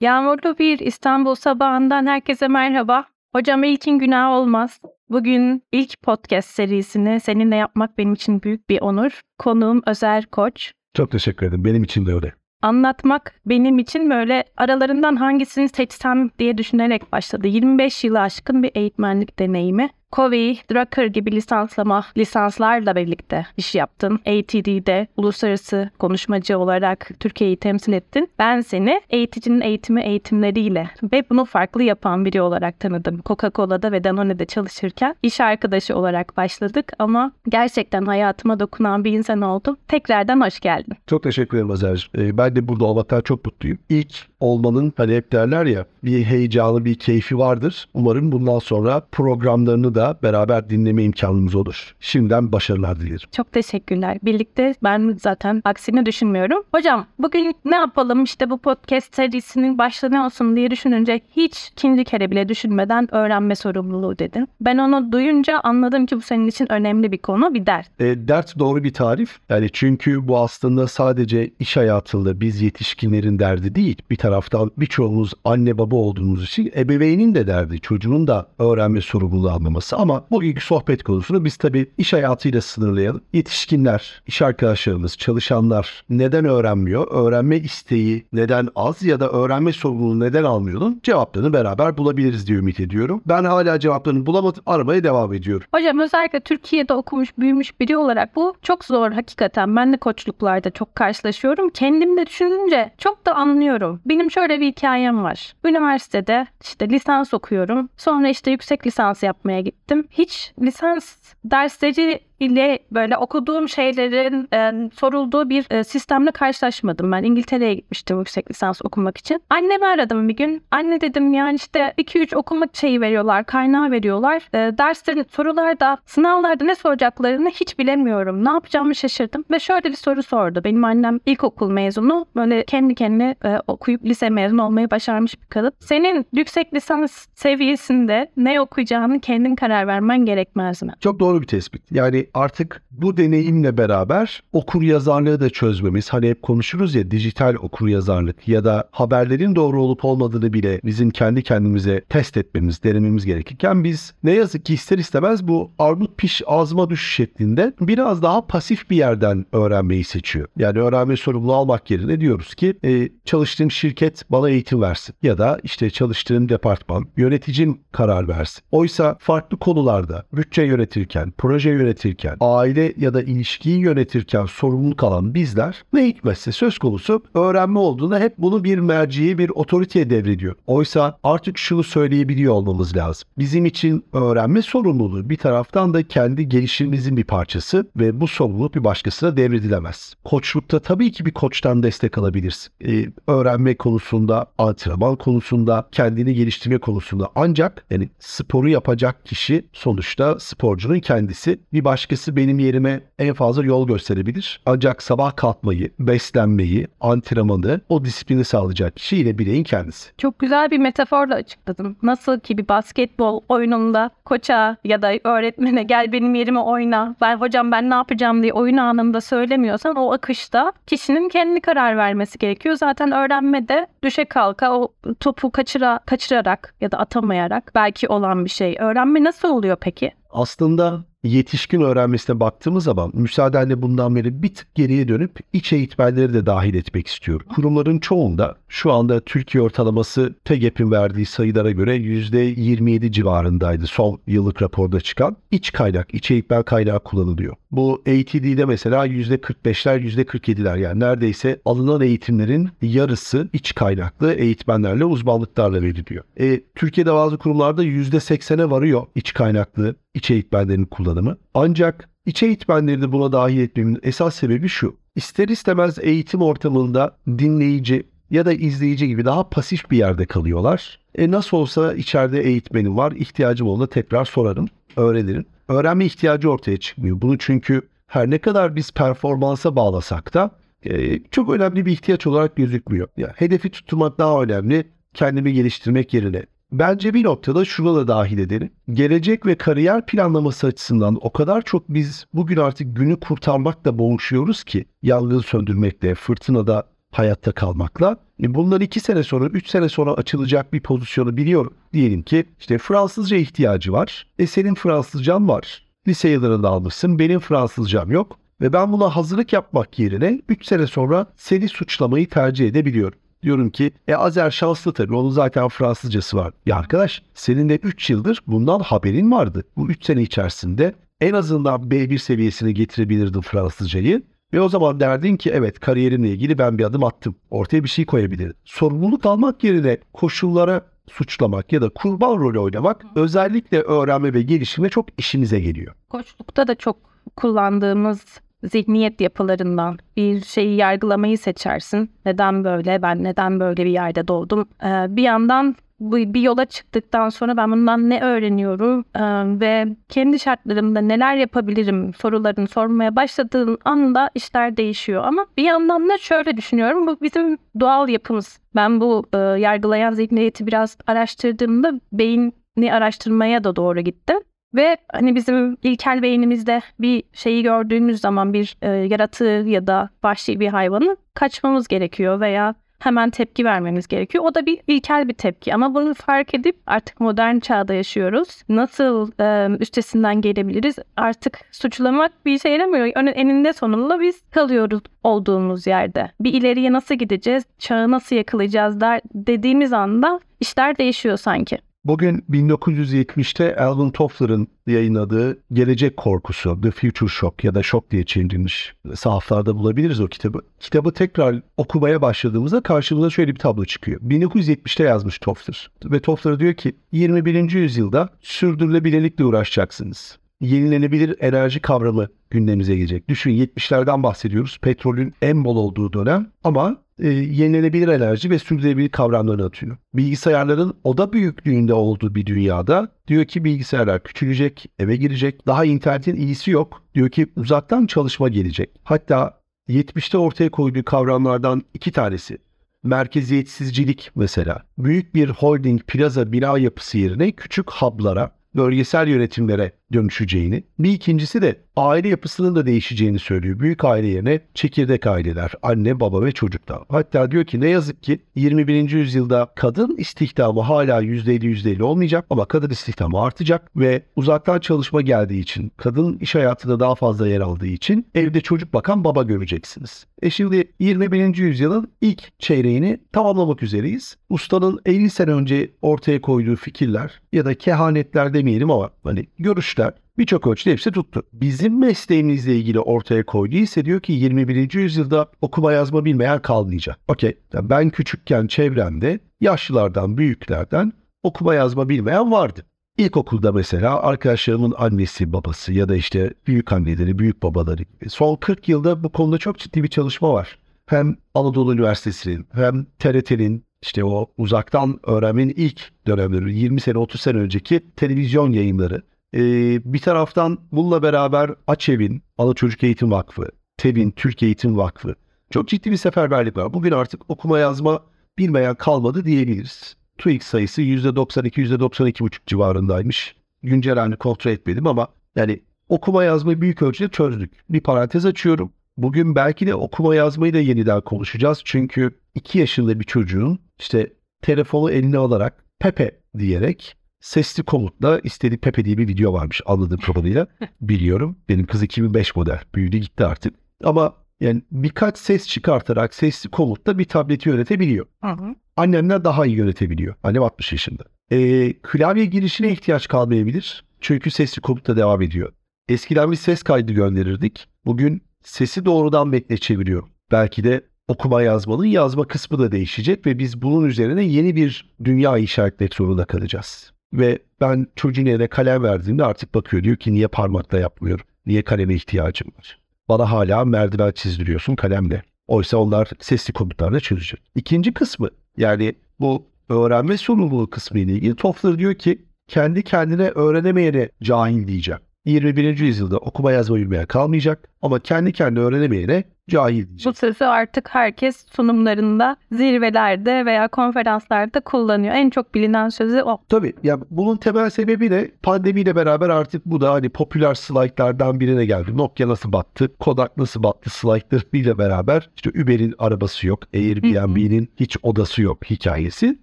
Yağmurlu 0.00 0.58
bir 0.58 0.78
İstanbul 0.78 1.34
sabahından 1.34 2.06
herkese 2.06 2.48
merhaba. 2.48 3.04
Hocam 3.32 3.64
ilkin 3.64 3.98
günah 3.98 4.30
olmaz. 4.30 4.80
Bugün 5.10 5.62
ilk 5.72 6.02
podcast 6.02 6.50
serisini 6.50 7.20
seninle 7.20 7.56
yapmak 7.56 7.98
benim 7.98 8.12
için 8.12 8.42
büyük 8.42 8.70
bir 8.70 8.80
onur. 8.80 9.20
Konuğum 9.38 9.82
Özer 9.86 10.26
Koç. 10.26 10.72
Çok 10.94 11.10
teşekkür 11.10 11.46
ederim. 11.46 11.64
Benim 11.64 11.82
için 11.82 12.06
de 12.06 12.12
öyle. 12.12 12.32
Anlatmak 12.62 13.34
benim 13.46 13.78
için 13.78 14.10
böyle 14.10 14.44
aralarından 14.56 15.16
hangisini 15.16 15.68
seçsem 15.68 16.30
diye 16.38 16.58
düşünerek 16.58 17.12
başladı. 17.12 17.46
25 17.46 18.04
yılı 18.04 18.20
aşkın 18.20 18.62
bir 18.62 18.70
eğitmenlik 18.74 19.38
deneyimi. 19.38 19.90
Covey, 20.12 20.60
Drucker 20.70 21.06
gibi 21.06 21.32
lisanslama 21.32 22.04
lisanslarla 22.16 22.96
birlikte 22.96 23.46
iş 23.56 23.74
yaptın. 23.74 24.14
ATD'de 24.14 25.06
uluslararası 25.16 25.90
konuşmacı 25.98 26.58
olarak 26.58 27.10
Türkiye'yi 27.20 27.56
temsil 27.56 27.92
ettin. 27.92 28.30
Ben 28.38 28.60
seni 28.60 29.00
eğiticinin 29.10 29.60
eğitimi 29.60 30.02
eğitimleriyle 30.02 30.90
ve 31.12 31.22
bunu 31.30 31.44
farklı 31.44 31.82
yapan 31.82 32.24
biri 32.24 32.42
olarak 32.42 32.80
tanıdım. 32.80 33.20
Coca-Cola'da 33.26 33.92
ve 33.92 34.04
Danone'de 34.04 34.44
çalışırken 34.46 35.16
iş 35.22 35.40
arkadaşı 35.40 35.96
olarak 35.96 36.36
başladık 36.36 36.92
ama 36.98 37.32
gerçekten 37.48 38.06
hayatıma 38.06 38.60
dokunan 38.60 39.04
bir 39.04 39.12
insan 39.12 39.40
oldun. 39.40 39.76
Tekrardan 39.88 40.40
hoş 40.40 40.60
geldin. 40.60 40.94
Çok 41.06 41.22
teşekkür 41.22 41.56
ederim 41.56 41.70
Azer. 41.70 42.10
Ee, 42.18 42.38
ben 42.38 42.56
de 42.56 42.68
burada 42.68 42.84
olmaktan 42.84 43.20
çok 43.20 43.44
mutluyum. 43.44 43.78
İlk 43.88 44.28
olmanın 44.40 44.92
hani 44.96 45.16
hep 45.16 45.32
derler 45.32 45.66
ya 45.66 45.84
bir 46.04 46.24
heyecanı, 46.24 46.84
bir 46.84 46.94
keyfi 46.94 47.38
vardır. 47.38 47.88
Umarım 47.94 48.32
bundan 48.32 48.58
sonra 48.58 49.02
programlarını 49.12 49.94
da 49.94 49.97
beraber 50.22 50.70
dinleme 50.70 51.02
imkanımız 51.04 51.54
olur. 51.54 51.94
Şimdiden 52.00 52.52
başarılar 52.52 53.00
dilerim. 53.00 53.28
Çok 53.32 53.52
teşekkürler. 53.52 54.18
Birlikte 54.22 54.74
ben 54.84 55.18
zaten 55.22 55.62
aksini 55.64 56.06
düşünmüyorum. 56.06 56.62
Hocam 56.74 57.06
bugün 57.18 57.56
ne 57.64 57.76
yapalım 57.76 58.24
işte 58.24 58.50
bu 58.50 58.58
podcast 58.58 59.14
serisinin 59.14 59.78
başlığı 59.78 60.10
ne 60.10 60.20
olsun 60.20 60.56
diye 60.56 60.70
düşününce 60.70 61.20
hiç 61.36 61.68
ikinci 61.72 62.04
kere 62.04 62.30
bile 62.30 62.48
düşünmeden 62.48 63.14
öğrenme 63.14 63.54
sorumluluğu 63.54 64.18
dedin. 64.18 64.48
Ben 64.60 64.78
onu 64.78 65.12
duyunca 65.12 65.60
anladım 65.64 66.06
ki 66.06 66.16
bu 66.16 66.20
senin 66.20 66.48
için 66.48 66.72
önemli 66.72 67.12
bir 67.12 67.18
konu, 67.18 67.54
bir 67.54 67.66
dert. 67.66 68.00
E, 68.00 68.28
dert 68.28 68.58
doğru 68.58 68.84
bir 68.84 68.92
tarif. 68.92 69.38
Yani 69.48 69.68
çünkü 69.72 70.28
bu 70.28 70.38
aslında 70.38 70.86
sadece 70.86 71.50
iş 71.58 71.76
hayatında 71.76 72.40
biz 72.40 72.60
yetişkinlerin 72.62 73.38
derdi 73.38 73.74
değil. 73.74 74.02
Bir 74.10 74.16
taraftan 74.16 74.70
birçoğumuz 74.76 75.32
anne 75.44 75.78
baba 75.78 75.96
olduğumuz 75.96 76.44
için 76.44 76.72
ebeveynin 76.76 77.34
de 77.34 77.46
derdi. 77.46 77.80
Çocuğun 77.80 78.26
da 78.26 78.46
öğrenme 78.58 79.00
sorumluluğu 79.00 79.50
almaması 79.92 79.96
ama 79.96 80.24
bugünkü 80.30 80.60
sohbet 80.60 81.02
konusunu 81.02 81.44
biz 81.44 81.56
tabii 81.56 81.86
iş 81.98 82.12
hayatıyla 82.12 82.60
sınırlayalım. 82.60 83.20
Yetişkinler, 83.32 84.22
iş 84.26 84.42
arkadaşlarımız, 84.42 85.16
çalışanlar 85.16 86.04
neden 86.10 86.44
öğrenmiyor? 86.44 87.06
Öğrenme 87.10 87.56
isteği 87.56 88.26
neden 88.32 88.68
az 88.76 89.02
ya 89.02 89.20
da 89.20 89.30
öğrenme 89.30 89.72
sorumluluğu 89.72 90.20
neden 90.20 90.44
almıyordun? 90.44 91.00
Cevaplarını 91.02 91.52
beraber 91.52 91.96
bulabiliriz 91.96 92.46
diye 92.46 92.58
ümit 92.58 92.80
ediyorum. 92.80 93.22
Ben 93.26 93.44
hala 93.44 93.80
cevaplarını 93.80 94.26
bulamadım. 94.26 94.62
Aramaya 94.66 95.04
devam 95.04 95.32
ediyorum. 95.32 95.66
Hocam 95.74 95.98
özellikle 95.98 96.40
Türkiye'de 96.40 96.94
okumuş, 96.94 97.38
büyümüş 97.38 97.80
biri 97.80 97.96
olarak 97.96 98.36
bu 98.36 98.54
çok 98.62 98.84
zor 98.84 99.12
hakikaten. 99.12 99.76
Ben 99.76 99.92
de 99.92 99.96
koçluklarda 99.96 100.70
çok 100.70 100.94
karşılaşıyorum. 100.94 101.70
Kendimde 101.70 102.26
düşününce 102.26 102.90
çok 102.98 103.26
da 103.26 103.34
anlıyorum. 103.34 104.00
Benim 104.06 104.30
şöyle 104.30 104.60
bir 104.60 104.66
hikayem 104.66 105.22
var. 105.22 105.54
Üniversitede 105.64 106.46
işte 106.62 106.88
lisans 106.88 107.34
okuyorum. 107.34 107.88
Sonra 107.96 108.28
işte 108.28 108.50
yüksek 108.50 108.86
lisans 108.86 109.22
yapmaya 109.22 109.60
gittim. 109.88 110.08
Hiç 110.10 110.52
lisans 110.62 111.16
dersleri 111.44 112.20
ile 112.40 112.78
böyle 112.90 113.16
okuduğum 113.16 113.68
şeylerin 113.68 114.48
e, 114.54 114.90
sorulduğu 114.94 115.48
bir 115.48 115.66
e, 115.70 115.84
sistemle 115.84 116.30
karşılaşmadım. 116.30 117.12
Ben 117.12 117.22
İngiltere'ye 117.22 117.74
gitmiştim 117.74 118.18
yüksek 118.18 118.50
lisans 118.50 118.80
okumak 118.84 119.18
için. 119.18 119.42
Annemi 119.50 119.86
aradım 119.86 120.28
bir 120.28 120.36
gün. 120.36 120.62
Anne 120.70 121.00
dedim 121.00 121.32
yani 121.32 121.56
işte 121.56 121.94
2-3 121.98 122.36
okuma 122.36 122.66
şeyi 122.72 123.00
veriyorlar, 123.00 123.44
kaynağı 123.44 123.90
veriyorlar. 123.90 124.42
E, 124.54 124.78
derslerin 124.78 125.26
sorularda, 125.30 125.98
sınavlarda 126.06 126.64
ne 126.64 126.74
soracaklarını 126.74 127.50
hiç 127.50 127.78
bilemiyorum. 127.78 128.44
Ne 128.44 128.50
yapacağımı 128.50 128.94
şaşırdım 128.94 129.44
ve 129.50 129.58
şöyle 129.58 129.84
bir 129.84 129.96
soru 129.96 130.22
sordu. 130.22 130.60
Benim 130.64 130.84
annem 130.84 131.20
ilkokul 131.26 131.70
mezunu. 131.70 132.26
Böyle 132.36 132.64
kendi 132.64 132.94
kendine 132.94 133.34
e, 133.44 133.58
okuyup 133.66 134.04
lise 134.04 134.30
mezunu 134.30 134.62
olmayı 134.62 134.90
başarmış 134.90 135.40
bir 135.42 135.46
kadın. 135.46 135.72
Senin 135.80 136.26
yüksek 136.32 136.74
lisans 136.74 137.26
seviyesinde 137.34 138.30
ne 138.36 138.60
okuyacağını 138.60 139.20
kendin 139.20 139.54
karar 139.56 139.86
vermen 139.86 140.24
gerekmez 140.24 140.82
mi? 140.82 140.92
Çok 141.00 141.20
doğru 141.20 141.42
bir 141.42 141.46
tespit. 141.46 141.82
Yani 141.92 142.26
artık 142.34 142.82
bu 142.90 143.16
deneyimle 143.16 143.78
beraber 143.78 144.42
okur 144.52 144.82
yazarlığı 144.82 145.40
da 145.40 145.50
çözmemiz. 145.50 146.08
Hani 146.08 146.28
hep 146.28 146.42
konuşuruz 146.42 146.94
ya 146.94 147.10
dijital 147.10 147.54
okur 147.54 147.88
yazarlık 147.88 148.48
ya 148.48 148.64
da 148.64 148.88
haberlerin 148.90 149.56
doğru 149.56 149.82
olup 149.82 150.04
olmadığını 150.04 150.52
bile 150.52 150.80
bizim 150.84 151.10
kendi 151.10 151.42
kendimize 151.42 152.00
test 152.00 152.36
etmemiz, 152.36 152.82
denememiz 152.82 153.26
gerekirken 153.26 153.84
biz 153.84 154.14
ne 154.22 154.32
yazık 154.32 154.64
ki 154.64 154.74
ister 154.74 154.98
istemez 154.98 155.48
bu 155.48 155.70
armut 155.78 156.18
piş 156.18 156.42
ağzıma 156.46 156.90
düş 156.90 157.14
şeklinde 157.14 157.72
biraz 157.80 158.22
daha 158.22 158.46
pasif 158.46 158.90
bir 158.90 158.96
yerden 158.96 159.46
öğrenmeyi 159.52 160.04
seçiyor. 160.04 160.48
Yani 160.56 160.78
öğrenme 160.78 161.16
sorumluluğu 161.16 161.54
almak 161.54 161.90
yerine 161.90 162.20
diyoruz 162.20 162.54
ki 162.54 162.74
e, 162.84 163.08
çalıştığım 163.24 163.70
şirket 163.70 164.24
bana 164.30 164.50
eğitim 164.50 164.82
versin 164.82 165.14
ya 165.22 165.38
da 165.38 165.60
işte 165.62 165.90
çalıştığım 165.90 166.48
departman 166.48 167.06
yöneticim 167.16 167.80
karar 167.92 168.28
versin. 168.28 168.62
Oysa 168.70 169.16
farklı 169.20 169.58
konularda 169.58 170.24
bütçe 170.32 170.62
yönetirken, 170.62 171.32
proje 171.38 171.70
yönetirken, 171.70 172.17
aile 172.40 172.94
ya 172.96 173.14
da 173.14 173.22
ilişkiyi 173.22 173.78
yönetirken 173.78 174.46
sorumluluk 174.46 175.04
alan 175.04 175.34
bizler 175.34 175.84
ne 175.92 176.06
hikmetse 176.06 176.52
söz 176.52 176.78
konusu 176.78 177.22
öğrenme 177.34 177.78
olduğunda 177.78 178.18
hep 178.18 178.38
bunu 178.38 178.64
bir 178.64 178.78
merciye, 178.78 179.38
bir 179.38 179.50
otoriteye 179.50 180.10
devrediyor. 180.10 180.54
Oysa 180.66 181.18
artık 181.22 181.58
şunu 181.58 181.82
söyleyebiliyor 181.82 182.52
olmamız 182.54 182.96
lazım. 182.96 183.28
Bizim 183.38 183.66
için 183.66 184.04
öğrenme 184.12 184.62
sorumluluğu 184.62 185.30
bir 185.30 185.36
taraftan 185.36 185.94
da 185.94 186.08
kendi 186.08 186.48
gelişimimizin 186.48 187.16
bir 187.16 187.24
parçası 187.24 187.86
ve 187.96 188.20
bu 188.20 188.28
sorumluluk 188.28 188.74
bir 188.74 188.84
başkasına 188.84 189.36
devredilemez. 189.36 190.14
Koçlukta 190.24 190.78
tabii 190.80 191.12
ki 191.12 191.26
bir 191.26 191.30
koçtan 191.30 191.82
destek 191.82 192.18
alabilirsin. 192.18 192.72
Ee, 192.84 193.06
öğrenme 193.26 193.76
konusunda, 193.76 194.46
antrenman 194.58 195.16
konusunda, 195.16 195.88
kendini 195.92 196.34
geliştirme 196.34 196.78
konusunda 196.78 197.28
ancak 197.34 197.84
yani 197.90 198.08
sporu 198.18 198.68
yapacak 198.68 199.26
kişi 199.26 199.66
sonuçta 199.72 200.38
sporcunun 200.40 201.00
kendisi. 201.00 201.60
Bir 201.72 201.84
başkası 202.08 202.36
benim 202.36 202.58
yerime 202.58 203.00
en 203.18 203.34
fazla 203.34 203.64
yol 203.64 203.86
gösterebilir. 203.86 204.60
Ancak 204.66 205.02
sabah 205.02 205.36
kalkmayı, 205.36 205.90
beslenmeyi, 205.98 206.86
antrenmanı, 207.00 207.80
o 207.88 208.04
disiplini 208.04 208.44
sağlayacak 208.44 208.96
kişi 208.96 209.16
yine 209.16 209.38
bireyin 209.38 209.64
kendisi. 209.64 210.10
Çok 210.18 210.38
güzel 210.38 210.70
bir 210.70 210.78
metaforla 210.78 211.34
açıkladın. 211.34 211.96
Nasıl 212.02 212.40
ki 212.40 212.58
bir 212.58 212.68
basketbol 212.68 213.40
oyununda 213.48 214.10
koça 214.24 214.76
ya 214.84 215.02
da 215.02 215.12
öğretmene 215.24 215.82
gel 215.82 216.12
benim 216.12 216.34
yerime 216.34 216.60
oyna. 216.60 217.16
Ben 217.20 217.36
hocam 217.36 217.72
ben 217.72 217.90
ne 217.90 217.94
yapacağım 217.94 218.42
diye 218.42 218.52
oyun 218.52 218.76
anında 218.76 219.20
söylemiyorsan 219.20 219.96
o 219.96 220.12
akışta 220.12 220.72
kişinin 220.86 221.28
kendi 221.28 221.60
karar 221.60 221.96
vermesi 221.96 222.38
gerekiyor. 222.38 222.74
Zaten 222.74 223.12
öğrenmede 223.12 223.86
düşe 224.02 224.24
kalka 224.24 224.72
o 224.72 224.88
topu 225.20 225.50
kaçıra, 225.50 226.00
kaçırarak 226.06 226.74
ya 226.80 226.92
da 226.92 226.98
atamayarak 226.98 227.72
belki 227.74 228.08
olan 228.08 228.44
bir 228.44 228.50
şey. 228.50 228.76
Öğrenme 228.78 229.24
nasıl 229.24 229.48
oluyor 229.48 229.76
peki? 229.80 230.12
Aslında 230.30 231.07
yetişkin 231.24 231.80
öğrenmesine 231.80 232.40
baktığımız 232.40 232.84
zaman 232.84 233.10
müsaadenle 233.14 233.82
bundan 233.82 234.16
beri 234.16 234.42
bir 234.42 234.54
tık 234.54 234.74
geriye 234.74 235.08
dönüp 235.08 235.38
iç 235.52 235.72
eğitmenleri 235.72 236.34
de 236.34 236.46
dahil 236.46 236.74
etmek 236.74 237.06
istiyorum. 237.06 237.46
Kurumların 237.54 237.98
çoğunda 237.98 238.56
şu 238.68 238.92
anda 238.92 239.20
Türkiye 239.20 239.62
ortalaması 239.62 240.34
TEGEP'in 240.44 240.90
verdiği 240.90 241.26
sayılara 241.26 241.70
göre 241.70 241.96
%27 241.96 243.12
civarındaydı 243.12 243.86
son 243.86 244.20
yıllık 244.26 244.62
raporda 244.62 245.00
çıkan. 245.00 245.36
iç 245.50 245.72
kaynak, 245.72 246.14
iç 246.14 246.30
eğitmen 246.30 246.62
kaynağı 246.62 247.00
kullanılıyor. 247.00 247.56
Bu 247.70 247.94
ATD'de 248.00 248.64
mesela 248.64 249.06
%45'ler, 249.06 250.00
%47'ler 250.00 250.78
yani 250.78 251.00
neredeyse 251.00 251.60
alınan 251.64 252.00
eğitimlerin 252.00 252.68
yarısı 252.82 253.48
iç 253.52 253.74
kaynaklı 253.74 254.32
eğitmenlerle, 254.32 255.04
uzmanlıklarla 255.04 255.82
veriliyor. 255.82 256.24
E, 256.40 256.60
Türkiye'de 256.74 257.12
bazı 257.12 257.38
kurumlarda 257.38 257.84
%80'e 257.84 258.70
varıyor 258.70 259.06
iç 259.14 259.34
kaynaklı 259.34 259.94
iç 260.18 260.30
eğitmenlerin 260.30 260.84
kullanımı. 260.84 261.36
Ancak 261.54 262.08
iç 262.26 262.42
eğitmenleri 262.42 263.02
de 263.02 263.12
buna 263.12 263.32
dahil 263.32 263.58
etmemin 263.60 263.98
esas 264.02 264.34
sebebi 264.34 264.68
şu. 264.68 264.96
İster 265.16 265.48
istemez 265.48 265.98
eğitim 265.98 266.42
ortamında 266.42 267.16
dinleyici 267.28 268.06
ya 268.30 268.46
da 268.46 268.52
izleyici 268.52 269.08
gibi 269.08 269.24
daha 269.24 269.48
pasif 269.48 269.90
bir 269.90 269.98
yerde 269.98 270.26
kalıyorlar. 270.26 270.98
E 271.14 271.30
nasıl 271.30 271.56
olsa 271.56 271.94
içeride 271.94 272.42
eğitmenim 272.42 272.96
var. 272.96 273.12
İhtiyacım 273.12 273.68
olduğunda 273.68 273.86
tekrar 273.86 274.24
sorarım, 274.24 274.68
öğrenirim. 274.96 275.44
Öğrenme 275.68 276.06
ihtiyacı 276.06 276.50
ortaya 276.50 276.76
çıkmıyor. 276.76 277.20
Bunu 277.20 277.38
çünkü 277.38 277.82
her 278.06 278.30
ne 278.30 278.38
kadar 278.38 278.76
biz 278.76 278.90
performansa 278.92 279.76
bağlasak 279.76 280.34
da 280.34 280.50
e, 280.82 281.22
çok 281.30 281.50
önemli 281.50 281.86
bir 281.86 281.92
ihtiyaç 281.92 282.26
olarak 282.26 282.56
gözükmüyor. 282.56 283.08
Ya, 283.16 283.32
hedefi 283.36 283.70
tutturmak 283.70 284.18
daha 284.18 284.42
önemli, 284.42 284.84
kendimi 285.14 285.52
geliştirmek 285.52 286.14
yerine. 286.14 286.46
Bence 286.72 287.14
bir 287.14 287.24
noktada 287.24 287.64
şunu 287.64 287.96
da 287.96 288.08
dahil 288.08 288.38
edelim. 288.38 288.70
Gelecek 288.90 289.46
ve 289.46 289.54
kariyer 289.54 290.06
planlaması 290.06 290.66
açısından 290.66 291.18
o 291.20 291.32
kadar 291.32 291.62
çok 291.62 291.88
biz 291.88 292.26
bugün 292.32 292.56
artık 292.56 292.96
günü 292.96 293.20
kurtarmakla 293.20 293.98
boğuşuyoruz 293.98 294.64
ki 294.64 294.84
yangın 295.02 295.40
söndürmekle, 295.40 296.14
fırtınada 296.14 296.88
hayatta 297.10 297.52
kalmakla. 297.52 298.16
E 298.42 298.54
bundan 298.54 298.80
iki 298.80 299.00
sene 299.00 299.22
sonra, 299.22 299.46
üç 299.46 299.68
sene 299.68 299.88
sonra 299.88 300.12
açılacak 300.12 300.72
bir 300.72 300.80
pozisyonu 300.80 301.36
biliyorum. 301.36 301.74
Diyelim 301.92 302.22
ki 302.22 302.46
işte 302.58 302.78
Fransızca 302.78 303.36
ihtiyacı 303.36 303.92
var. 303.92 304.26
E 304.38 304.46
senin 304.46 304.74
Fransızcan 304.74 305.48
var. 305.48 305.86
Lise 306.08 306.28
yıllarında 306.28 306.68
almışsın, 306.68 307.18
benim 307.18 307.40
Fransızcam 307.40 308.10
yok. 308.10 308.38
Ve 308.60 308.72
ben 308.72 308.92
buna 308.92 309.16
hazırlık 309.16 309.52
yapmak 309.52 309.98
yerine 309.98 310.40
3 310.48 310.66
sene 310.66 310.86
sonra 310.86 311.26
seni 311.36 311.68
suçlamayı 311.68 312.28
tercih 312.28 312.68
edebiliyorum. 312.68 313.18
Diyorum 313.42 313.70
ki 313.70 313.92
e 314.08 314.14
Azer 314.14 314.50
şanslı 314.50 314.92
tabii 314.92 315.14
onun 315.14 315.30
zaten 315.30 315.68
Fransızcası 315.68 316.36
var. 316.36 316.52
Ya 316.66 316.76
arkadaş 316.76 317.22
senin 317.34 317.68
de 317.68 317.76
3 317.76 318.10
yıldır 318.10 318.42
bundan 318.46 318.80
haberin 318.80 319.30
vardı. 319.30 319.64
Bu 319.76 319.90
3 319.90 320.04
sene 320.04 320.22
içerisinde 320.22 320.94
en 321.20 321.32
azından 321.32 321.80
B1 321.80 322.18
seviyesine 322.18 322.72
getirebilirdin 322.72 323.40
Fransızcayı. 323.40 324.22
Ve 324.52 324.60
o 324.60 324.68
zaman 324.68 325.00
derdin 325.00 325.36
ki 325.36 325.50
evet 325.50 325.80
kariyerimle 325.80 326.28
ilgili 326.28 326.58
ben 326.58 326.78
bir 326.78 326.84
adım 326.84 327.04
attım. 327.04 327.36
Ortaya 327.50 327.84
bir 327.84 327.88
şey 327.88 328.06
koyabilirim. 328.06 328.54
Sorumluluk 328.64 329.26
almak 329.26 329.64
yerine 329.64 329.98
koşullara 330.12 330.82
suçlamak 331.10 331.72
ya 331.72 331.82
da 331.82 331.88
kurban 331.88 332.38
rolü 332.38 332.58
oynamak 332.58 333.04
özellikle 333.14 333.80
öğrenme 333.80 334.34
ve 334.34 334.42
gelişime 334.42 334.88
çok 334.88 335.06
işinize 335.18 335.60
geliyor. 335.60 335.94
Koçlukta 336.08 336.66
da 336.66 336.74
çok 336.74 336.96
kullandığımız 337.36 338.24
zihniyet 338.64 339.20
yapılarından 339.20 339.98
bir 340.16 340.40
şeyi 340.40 340.76
yargılamayı 340.76 341.38
seçersin. 341.38 342.10
Neden 342.26 342.64
böyle? 342.64 343.02
Ben 343.02 343.24
neden 343.24 343.60
böyle 343.60 343.84
bir 343.84 343.90
yerde 343.90 344.28
doğdum? 344.28 344.68
Ee, 344.84 345.16
bir 345.16 345.22
yandan 345.22 345.76
bu 346.00 346.16
bir 346.16 346.40
yola 346.40 346.64
çıktıktan 346.64 347.28
sonra 347.28 347.56
ben 347.56 347.72
bundan 347.72 348.10
ne 348.10 348.20
öğreniyorum 348.20 349.04
ee, 349.14 349.20
ve 349.60 349.96
kendi 350.08 350.38
şartlarımda 350.38 351.00
neler 351.00 351.36
yapabilirim 351.36 352.14
sorularını 352.14 352.68
sormaya 352.68 353.16
başladığın 353.16 353.78
anda 353.84 354.30
işler 354.34 354.76
değişiyor. 354.76 355.24
Ama 355.24 355.46
bir 355.56 355.62
yandan 355.62 356.08
da 356.08 356.18
şöyle 356.18 356.56
düşünüyorum 356.56 357.06
bu 357.06 357.16
bizim 357.22 357.58
doğal 357.80 358.08
yapımız. 358.08 358.60
Ben 358.74 359.00
bu 359.00 359.26
e, 359.34 359.38
yargılayan 359.38 360.12
zihniyeti 360.12 360.66
biraz 360.66 360.96
araştırdığımda 361.06 362.00
beyni 362.12 362.52
araştırmaya 362.92 363.64
da 363.64 363.76
doğru 363.76 364.00
gittim. 364.00 364.36
Ve 364.74 364.96
hani 365.12 365.34
bizim 365.34 365.76
ilkel 365.82 366.22
beynimizde 366.22 366.82
bir 366.98 367.22
şeyi 367.32 367.62
gördüğümüz 367.62 368.20
zaman 368.20 368.52
bir 368.52 368.76
e, 368.82 368.88
yaratığı 368.90 369.64
ya 369.66 369.86
da 369.86 370.10
vahşi 370.24 370.60
bir 370.60 370.68
hayvanı 370.68 371.16
kaçmamız 371.34 371.88
gerekiyor 371.88 372.40
veya 372.40 372.74
hemen 372.98 373.30
tepki 373.30 373.64
vermemiz 373.64 374.08
gerekiyor. 374.08 374.44
O 374.44 374.54
da 374.54 374.66
bir 374.66 374.80
ilkel 374.86 375.28
bir 375.28 375.34
tepki 375.34 375.74
ama 375.74 375.94
bunu 375.94 376.14
fark 376.14 376.54
edip 376.54 376.76
artık 376.86 377.20
modern 377.20 377.58
çağda 377.58 377.94
yaşıyoruz. 377.94 378.62
Nasıl 378.68 379.30
e, 379.40 379.76
üstesinden 379.80 380.40
gelebiliriz? 380.40 380.96
Artık 381.16 381.58
suçlamak 381.72 382.32
bir 382.46 382.52
işe 382.52 382.68
yaramıyor. 382.68 383.06
Eninde 383.16 383.72
sonunda 383.72 384.20
biz 384.20 384.42
kalıyoruz 384.50 385.02
olduğumuz 385.24 385.86
yerde. 385.86 386.30
Bir 386.40 386.52
ileriye 386.52 386.92
nasıl 386.92 387.14
gideceğiz? 387.14 387.64
Çağı 387.78 388.10
nasıl 388.10 388.36
yakalayacağız 388.36 389.00
der, 389.00 389.20
dediğimiz 389.34 389.92
anda 389.92 390.40
işler 390.60 390.98
değişiyor 390.98 391.36
sanki. 391.36 391.78
Bugün 392.04 392.44
1970'te 392.50 393.76
Alvin 393.76 394.10
Toffler'ın 394.10 394.68
yayınladığı 394.86 395.58
Gelecek 395.72 396.16
Korkusu, 396.16 396.80
The 396.80 396.90
Future 396.90 397.28
Shock 397.28 397.64
ya 397.64 397.74
da 397.74 397.82
Shock 397.82 398.10
diye 398.10 398.24
çevrilmiş 398.24 398.94
sahaflarda 399.14 399.76
bulabiliriz 399.76 400.20
o 400.20 400.26
kitabı. 400.26 400.60
Kitabı 400.80 401.12
tekrar 401.12 401.62
okumaya 401.76 402.22
başladığımızda 402.22 402.82
karşımıza 402.82 403.30
şöyle 403.30 403.54
bir 403.54 403.58
tablo 403.58 403.84
çıkıyor. 403.84 404.20
1970'te 404.20 405.04
yazmış 405.04 405.38
Toffler 405.38 405.90
ve 406.04 406.20
Toffler 406.20 406.60
diyor 406.60 406.74
ki 406.74 406.96
21. 407.12 407.70
yüzyılda 407.70 408.28
sürdürülebilirlikle 408.40 409.44
uğraşacaksınız 409.44 410.38
yenilenebilir 410.60 411.36
enerji 411.40 411.80
kavramı 411.80 412.28
gündemimize 412.50 412.96
gelecek. 412.96 413.28
Düşün 413.28 413.50
70'lerden 413.50 414.22
bahsediyoruz. 414.22 414.78
Petrolün 414.82 415.34
en 415.42 415.64
bol 415.64 415.76
olduğu 415.76 416.12
dönem 416.12 416.50
ama 416.64 416.96
e, 417.18 417.28
yenilenebilir 417.28 418.08
enerji 418.08 418.50
ve 418.50 418.58
sürdürülebilir 418.58 419.08
kavramlarını 419.08 419.64
atıyor. 419.64 419.96
Bilgisayarların 420.14 420.94
oda 421.04 421.32
büyüklüğünde 421.32 421.94
olduğu 421.94 422.34
bir 422.34 422.46
dünyada 422.46 423.12
diyor 423.28 423.44
ki 423.44 423.64
bilgisayarlar 423.64 424.22
küçülecek, 424.22 424.86
eve 424.98 425.16
girecek. 425.16 425.66
Daha 425.66 425.84
internetin 425.84 426.36
iyisi 426.36 426.70
yok. 426.70 427.02
Diyor 427.14 427.28
ki 427.28 427.46
uzaktan 427.56 428.06
çalışma 428.06 428.48
gelecek. 428.48 428.90
Hatta 429.04 429.60
70'te 429.88 430.38
ortaya 430.38 430.70
koyduğu 430.70 431.04
kavramlardan 431.04 431.82
iki 431.94 432.12
tanesi 432.12 432.58
merkeziyetsizcilik 433.02 434.30
mesela. 434.34 434.82
Büyük 434.98 435.34
bir 435.34 435.48
holding 435.48 436.02
plaza 436.02 436.52
bina 436.52 436.78
yapısı 436.78 437.18
yerine 437.18 437.52
küçük 437.52 437.90
hub'lara 437.92 438.50
bölgesel 438.76 439.28
yönetimlere 439.28 439.92
dönüşeceğini, 440.12 440.84
bir 440.98 441.12
ikincisi 441.12 441.62
de 441.62 441.76
aile 441.96 442.28
yapısının 442.28 442.76
da 442.76 442.86
değişeceğini 442.86 443.38
söylüyor. 443.38 443.78
Büyük 443.78 444.04
aile 444.04 444.26
yerine 444.26 444.60
çekirdek 444.74 445.26
aileler, 445.26 445.72
anne, 445.82 446.20
baba 446.20 446.44
ve 446.44 446.52
çocuklar. 446.52 446.98
Hatta 447.08 447.50
diyor 447.50 447.64
ki 447.64 447.80
ne 447.80 447.88
yazık 447.88 448.22
ki 448.22 448.38
21. 448.54 449.10
yüzyılda 449.10 449.72
kadın 449.76 450.16
istihdamı 450.16 450.80
hala 450.80 451.22
%50 451.22 451.64
%50 451.64 452.02
olmayacak 452.02 452.46
ama 452.50 452.64
kadın 452.64 452.90
istihdamı 452.90 453.40
artacak 453.40 453.96
ve 453.96 454.22
uzaktan 454.36 454.80
çalışma 454.80 455.20
geldiği 455.20 455.60
için, 455.60 455.92
kadın 455.96 456.38
iş 456.38 456.54
hayatında 456.54 457.00
daha 457.00 457.14
fazla 457.14 457.48
yer 457.48 457.60
aldığı 457.60 457.86
için 457.86 458.26
evde 458.34 458.60
çocuk 458.60 458.94
bakan 458.94 459.24
baba 459.24 459.42
göreceksiniz. 459.42 460.26
E 460.42 460.50
şimdi 460.50 460.92
21. 460.98 461.56
yüzyılın 461.56 462.12
ilk 462.20 462.60
çeyreğini 462.60 463.20
tamamlamak 463.32 463.82
üzereyiz. 463.82 464.36
Ustanın 464.48 465.00
50 465.06 465.30
sene 465.30 465.50
önce 465.50 465.90
ortaya 466.02 466.40
koyduğu 466.40 466.76
fikirler 466.76 467.40
ya 467.52 467.64
da 467.64 467.74
kehanetler 467.74 468.54
demeyelim 468.54 468.90
ama 468.90 469.10
hani 469.24 469.46
görüşler 469.58 469.97
birçok 470.38 470.66
ölçüde 470.66 470.92
hepsi 470.92 471.10
tuttu. 471.10 471.42
Bizim 471.52 471.98
mesleğimizle 471.98 472.76
ilgili 472.76 473.00
ortaya 473.00 473.46
koyduğu 473.46 473.76
ise 473.76 474.04
diyor 474.04 474.20
ki 474.20 474.32
21. 474.32 474.94
yüzyılda 474.94 475.50
okuma 475.60 475.92
yazma 475.92 476.24
bilmeyen 476.24 476.62
kalmayacak. 476.62 477.18
Okey 477.28 477.58
ben 477.74 478.10
küçükken 478.10 478.66
çevremde 478.66 479.40
yaşlılardan 479.60 480.38
büyüklerden 480.38 481.12
okuma 481.42 481.74
yazma 481.74 482.08
bilmeyen 482.08 482.52
vardı. 482.52 482.84
İlkokulda 483.18 483.72
mesela 483.72 484.22
arkadaşlarımın 484.22 484.94
annesi 484.98 485.52
babası 485.52 485.92
ya 485.92 486.08
da 486.08 486.16
işte 486.16 486.54
büyük 486.66 486.92
anneleri, 486.92 487.38
büyük 487.38 487.62
babaları. 487.62 488.02
Son 488.28 488.56
40 488.56 488.88
yılda 488.88 489.24
bu 489.24 489.28
konuda 489.28 489.58
çok 489.58 489.78
ciddi 489.78 490.02
bir 490.02 490.08
çalışma 490.08 490.52
var. 490.52 490.78
Hem 491.06 491.36
Anadolu 491.54 491.94
Üniversitesi'nin 491.94 492.66
hem 492.72 493.06
TRT'nin 493.18 493.84
işte 494.02 494.24
o 494.24 494.46
uzaktan 494.58 495.20
öğrenmenin 495.22 495.74
ilk 495.76 496.26
dönemleri 496.26 496.78
20 496.78 497.00
sene 497.00 497.18
30 497.18 497.40
sene 497.40 497.58
önceki 497.58 498.10
televizyon 498.16 498.72
yayınları. 498.72 499.22
Ee, 499.54 500.00
bir 500.04 500.18
taraftan 500.18 500.78
bununla 500.92 501.22
beraber 501.22 501.70
Açev'in, 501.86 502.42
Ana 502.58 502.74
Çocuk 502.74 503.04
Eğitim 503.04 503.30
Vakfı, 503.30 503.68
TEB'in, 503.96 504.30
Türk 504.30 504.62
Eğitim 504.62 504.96
Vakfı. 504.96 505.34
Çok 505.70 505.88
ciddi 505.88 506.10
bir 506.10 506.16
seferberlik 506.16 506.76
var. 506.76 506.94
Bugün 506.94 507.12
artık 507.12 507.50
okuma 507.50 507.78
yazma 507.78 508.22
bilmeyen 508.58 508.94
kalmadı 508.94 509.44
diyebiliriz. 509.44 510.16
TÜİK 510.38 510.62
sayısı 510.62 511.02
%92, 511.02 511.80
%92,5 511.80 512.52
civarındaymış. 512.66 513.56
Güncel 513.82 514.18
halini 514.18 514.36
kontrol 514.36 514.72
etmedim 514.72 515.06
ama 515.06 515.28
yani 515.56 515.82
okuma 516.08 516.44
yazmayı 516.44 516.80
büyük 516.80 517.02
ölçüde 517.02 517.28
çözdük. 517.28 517.72
Bir 517.90 518.00
parantez 518.00 518.46
açıyorum. 518.46 518.92
Bugün 519.16 519.54
belki 519.54 519.86
de 519.86 519.94
okuma 519.94 520.34
yazmayı 520.34 520.74
da 520.74 520.78
yeniden 520.78 521.20
konuşacağız. 521.20 521.82
Çünkü 521.84 522.40
2 522.54 522.78
yaşında 522.78 523.20
bir 523.20 523.24
çocuğun 523.24 523.78
işte 523.98 524.32
telefonu 524.62 525.10
eline 525.10 525.38
alarak 525.38 525.84
Pepe 525.98 526.40
diyerek 526.58 527.16
sesli 527.40 527.82
komutla 527.82 528.40
istediği 528.40 528.78
Pepe 528.78 529.04
diye 529.04 529.18
bir 529.18 529.28
video 529.28 529.52
varmış 529.52 529.80
anladığım 529.86 530.20
kadarıyla. 530.20 530.66
Biliyorum. 531.00 531.58
Benim 531.68 531.86
kız 531.86 532.02
2005 532.02 532.56
model. 532.56 532.80
Büyüdü 532.94 533.18
gitti 533.18 533.44
artık. 533.44 533.74
Ama 534.04 534.34
yani 534.60 534.82
birkaç 534.90 535.38
ses 535.38 535.68
çıkartarak 535.68 536.34
sesli 536.34 536.70
komutla 536.70 537.18
bir 537.18 537.24
tableti 537.24 537.68
yönetebiliyor. 537.68 538.26
Hı 538.44 538.50
hı. 538.50 539.44
Daha 539.44 539.66
iyi 539.66 539.76
yönetebiliyor. 539.76 540.34
Annem 540.42 540.62
60 540.62 540.92
yaşında. 540.92 541.24
Ee, 541.52 541.92
klavye 542.02 542.44
girişine 542.44 542.92
ihtiyaç 542.92 543.28
kalmayabilir. 543.28 544.04
Çünkü 544.20 544.50
sesli 544.50 544.82
komutla 544.82 545.16
devam 545.16 545.42
ediyor. 545.42 545.72
Eskiden 546.08 546.50
bir 546.50 546.56
ses 546.56 546.82
kaydı 546.82 547.12
gönderirdik. 547.12 547.88
Bugün 548.04 548.42
sesi 548.62 549.04
doğrudan 549.04 549.52
bekle 549.52 549.76
çeviriyor. 549.76 550.28
Belki 550.52 550.84
de 550.84 551.04
okuma 551.28 551.62
yazmanın 551.62 552.04
yazma 552.04 552.44
kısmı 552.46 552.78
da 552.78 552.92
değişecek 552.92 553.46
ve 553.46 553.58
biz 553.58 553.82
bunun 553.82 554.06
üzerine 554.06 554.44
yeni 554.44 554.76
bir 554.76 555.14
dünya 555.24 555.58
inşa 555.58 555.86
etmek 555.86 556.14
zorunda 556.14 556.44
kalacağız. 556.44 557.12
Ve 557.32 557.58
ben 557.80 558.06
çocuğun 558.16 558.46
eline 558.46 558.66
kalem 558.68 559.02
verdiğimde 559.02 559.44
artık 559.44 559.74
bakıyor 559.74 560.04
diyor 560.04 560.16
ki 560.16 560.32
niye 560.32 560.48
parmakla 560.48 560.98
yapmıyorum? 560.98 561.44
Niye 561.66 561.82
kaleme 561.82 562.14
ihtiyacım 562.14 562.68
var? 562.78 562.98
Bana 563.28 563.50
hala 563.50 563.84
merdiven 563.84 564.32
çizdiriyorsun 564.32 564.96
kalemle. 564.96 565.42
Oysa 565.66 565.96
onlar 565.96 566.30
sesli 566.40 566.72
komutlarla 566.72 567.20
çözecek. 567.20 567.62
İkinci 567.74 568.14
kısmı 568.14 568.48
yani 568.76 569.14
bu 569.40 569.66
öğrenme 569.88 570.36
sorumluluğu 570.36 570.90
kısmı 570.90 571.18
ile 571.18 571.32
ilgili 571.32 571.56
Toffler 571.56 571.98
diyor 571.98 572.14
ki 572.14 572.42
kendi 572.68 573.02
kendine 573.02 573.48
öğrenemeyene 573.48 574.28
cahil 574.42 574.88
diyeceğim. 574.88 575.20
21. 575.44 575.98
yüzyılda 575.98 576.38
okuma 576.38 576.72
yazma 576.72 576.96
bilmeyen 576.96 577.26
kalmayacak 577.26 577.88
ama 578.02 578.18
kendi 578.18 578.52
kendine 578.52 578.84
öğrenemeyene 578.84 579.44
cahil. 579.68 580.06
Bu 580.24 580.34
sözü 580.34 580.64
artık 580.64 581.08
herkes 581.12 581.66
sunumlarında, 581.76 582.56
zirvelerde 582.72 583.66
veya 583.66 583.88
konferanslarda 583.88 584.80
kullanıyor. 584.80 585.34
En 585.34 585.50
çok 585.50 585.74
bilinen 585.74 586.08
sözü 586.08 586.42
o. 586.42 586.58
Tabii 586.68 586.92
ya 587.02 587.18
bunun 587.30 587.56
temel 587.56 587.90
sebebi 587.90 588.30
de 588.30 588.50
pandemiyle 588.62 589.16
beraber 589.16 589.48
artık 589.48 589.86
bu 589.86 590.00
da 590.00 590.12
hani 590.12 590.28
popüler 590.28 590.74
slaytlardan 590.74 591.60
birine 591.60 591.84
geldi. 591.84 592.16
Nokia 592.16 592.48
nasıl 592.48 592.72
battı, 592.72 593.16
Kodak 593.18 593.56
nasıl 593.56 593.82
battı 593.82 594.10
slaytlarıyla 594.10 594.98
beraber 594.98 595.50
işte 595.56 595.70
Uber'in 595.82 596.14
arabası 596.18 596.66
yok, 596.66 596.80
Airbnb'nin 596.94 597.88
hiç 598.00 598.16
odası 598.22 598.62
yok 598.62 598.84
hikayesi. 598.84 599.58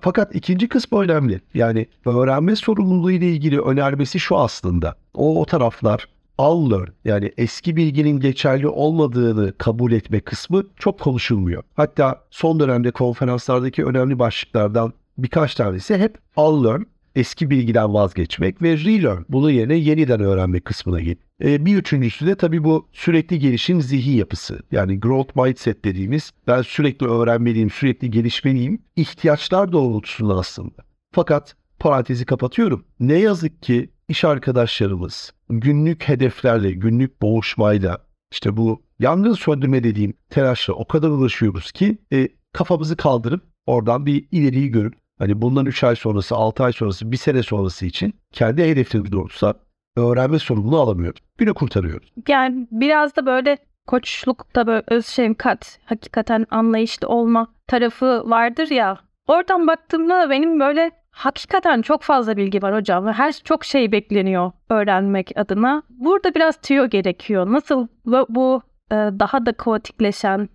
Fakat 0.00 0.34
ikinci 0.34 0.68
kısmı 0.68 1.00
önemli. 1.00 1.40
Yani 1.54 1.86
öğrenme 2.06 2.56
sorumluluğu 2.56 3.10
ile 3.10 3.28
ilgili 3.30 3.60
önermesi 3.60 4.20
şu 4.20 4.36
aslında. 4.38 4.94
O, 5.14 5.40
o 5.40 5.44
taraflar 5.44 6.06
unlearn 6.48 6.88
yani 7.04 7.32
eski 7.36 7.76
bilginin 7.76 8.20
geçerli 8.20 8.68
olmadığını 8.68 9.52
kabul 9.58 9.92
etme 9.92 10.20
kısmı 10.20 10.64
çok 10.76 11.00
konuşulmuyor. 11.00 11.62
Hatta 11.74 12.24
son 12.30 12.60
dönemde 12.60 12.90
konferanslardaki 12.90 13.84
önemli 13.84 14.18
başlıklardan 14.18 14.92
birkaç 15.18 15.54
tanesi 15.54 15.96
hep 15.96 16.18
unlearn 16.36 16.82
eski 17.14 17.50
bilgiden 17.50 17.94
vazgeçmek 17.94 18.62
ve 18.62 18.76
relearn 18.76 19.22
bunun 19.28 19.50
yerine 19.50 19.74
yeniden 19.74 20.20
öğrenme 20.20 20.60
kısmına 20.60 21.00
git. 21.00 21.18
E, 21.44 21.66
bir 21.66 21.76
üçüncüsü 21.76 22.26
de 22.26 22.34
tabii 22.34 22.64
bu 22.64 22.88
sürekli 22.92 23.38
gelişim 23.38 23.82
zihin 23.82 24.16
yapısı. 24.16 24.60
Yani 24.72 25.00
growth 25.00 25.36
mindset 25.36 25.84
dediğimiz 25.84 26.30
ben 26.46 26.62
sürekli 26.62 27.06
öğrenmeliyim, 27.06 27.70
sürekli 27.70 28.10
gelişmeliyim. 28.10 28.82
ihtiyaçlar 28.96 29.72
doğrultusunda 29.72 30.34
aslında. 30.34 30.84
Fakat 31.12 31.56
parantezi 31.78 32.26
kapatıyorum. 32.26 32.84
Ne 33.00 33.18
yazık 33.18 33.62
ki 33.62 33.90
iş 34.10 34.24
arkadaşlarımız 34.24 35.32
günlük 35.48 36.08
hedeflerle, 36.08 36.72
günlük 36.72 37.22
boğuşmayla 37.22 37.98
işte 38.32 38.56
bu 38.56 38.82
yangın 38.98 39.32
söndürme 39.32 39.84
dediğim 39.84 40.14
telaşla 40.30 40.74
o 40.74 40.86
kadar 40.86 41.08
uğraşıyoruz 41.08 41.72
ki 41.72 41.98
e, 42.12 42.28
kafamızı 42.52 42.96
kaldırıp 42.96 43.42
oradan 43.66 44.06
bir 44.06 44.28
ileriyi 44.32 44.70
görüp 44.70 44.94
hani 45.18 45.42
bundan 45.42 45.66
3 45.66 45.84
ay 45.84 45.96
sonrası, 45.96 46.36
6 46.36 46.64
ay 46.64 46.72
sonrası, 46.72 47.12
1 47.12 47.16
sene 47.16 47.42
sonrası 47.42 47.86
için 47.86 48.14
kendi 48.32 48.62
hedeflerimiz 48.62 49.12
doğrultusunda 49.12 49.54
öğrenme 49.96 50.38
sorumluluğu 50.38 50.80
alamıyoruz. 50.80 51.20
Günü 51.38 51.54
kurtarıyoruz. 51.54 52.12
Yani 52.28 52.68
biraz 52.70 53.16
da 53.16 53.26
böyle 53.26 53.58
koçlukta 53.86 54.66
böyle 54.66 54.84
öz 54.88 55.06
şefkat, 55.06 55.78
hakikaten 55.84 56.46
anlayışlı 56.50 57.08
olma 57.08 57.46
tarafı 57.66 58.30
vardır 58.30 58.70
ya. 58.70 58.98
Oradan 59.26 59.66
baktığımda 59.66 60.30
benim 60.30 60.60
böyle 60.60 60.99
Hakikaten 61.20 61.82
çok 61.82 62.02
fazla 62.02 62.36
bilgi 62.36 62.62
var 62.62 62.74
hocam 62.74 63.06
ve 63.06 63.12
her 63.12 63.32
çok 63.32 63.64
şey 63.64 63.92
bekleniyor 63.92 64.52
öğrenmek 64.70 65.32
adına. 65.36 65.82
Burada 65.90 66.34
biraz 66.34 66.56
tüyo 66.56 66.88
gerekiyor. 66.88 67.52
Nasıl 67.52 67.86
bu 68.28 68.62
e, 68.92 68.94
daha 68.94 69.46
da 69.46 69.52
kaotikleşen, 69.52 70.48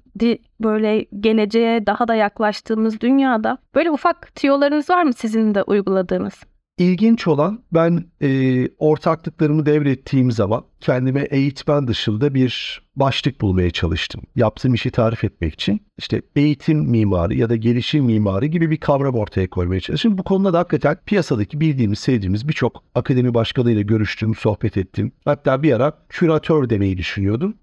böyle 0.60 1.06
geleceğe 1.20 1.86
daha 1.86 2.08
da 2.08 2.16
yaklaştığımız 2.16 3.02
dünyada 3.02 3.58
böyle 3.76 3.92
ufak 3.92 4.36
tüyolarınız 4.36 4.90
var 4.90 5.04
mı 5.04 5.14
sizin 5.14 5.56
de 5.56 5.64
uyguladığınız? 5.64 6.44
İlginç 6.78 7.28
olan 7.28 7.64
ben 7.74 8.06
e, 8.22 8.70
ortaklıklarımı 8.78 9.66
devrettiğim 9.66 10.32
zaman 10.32 10.64
kendime 10.82 11.22
eğitmen 11.22 11.88
dışında 11.88 12.34
bir 12.34 12.82
başlık 12.96 13.42
bulmaya 13.42 13.72
çalıştım. 13.72 14.22
Yaptığım 14.36 14.74
işi 14.74 14.92
tarif 14.92 15.24
etmek 15.24 15.54
için. 15.54 15.82
İşte 15.98 16.22
eğitim 16.36 16.80
mimarı 16.80 17.36
ya 17.36 17.50
da 17.50 17.56
gelişim 17.56 18.06
mimarı 18.06 18.46
gibi 18.46 18.72
bir 18.72 18.78
kavram 18.78 19.16
ortaya 19.16 19.50
koymaya 19.50 19.80
çalıştım. 19.80 20.18
Bu 20.18 20.24
konuda 20.24 20.54
da 20.54 20.60
hakikaten 20.60 20.98
piyasadaki 21.06 21.60
bildiğimiz, 21.60 22.00
sevdiğimiz 22.00 22.48
birçok 22.48 22.84
akademi 22.96 23.34
başkanıyla 23.34 23.82
görüştüm, 23.82 24.36
sohbet 24.36 24.78
ettim. 24.78 25.12
Hatta 25.26 25.64
bir 25.64 25.74
ara 25.74 25.94
küratör 26.10 26.70
demeyi 26.70 26.98
düşünüyordum. 26.98 27.56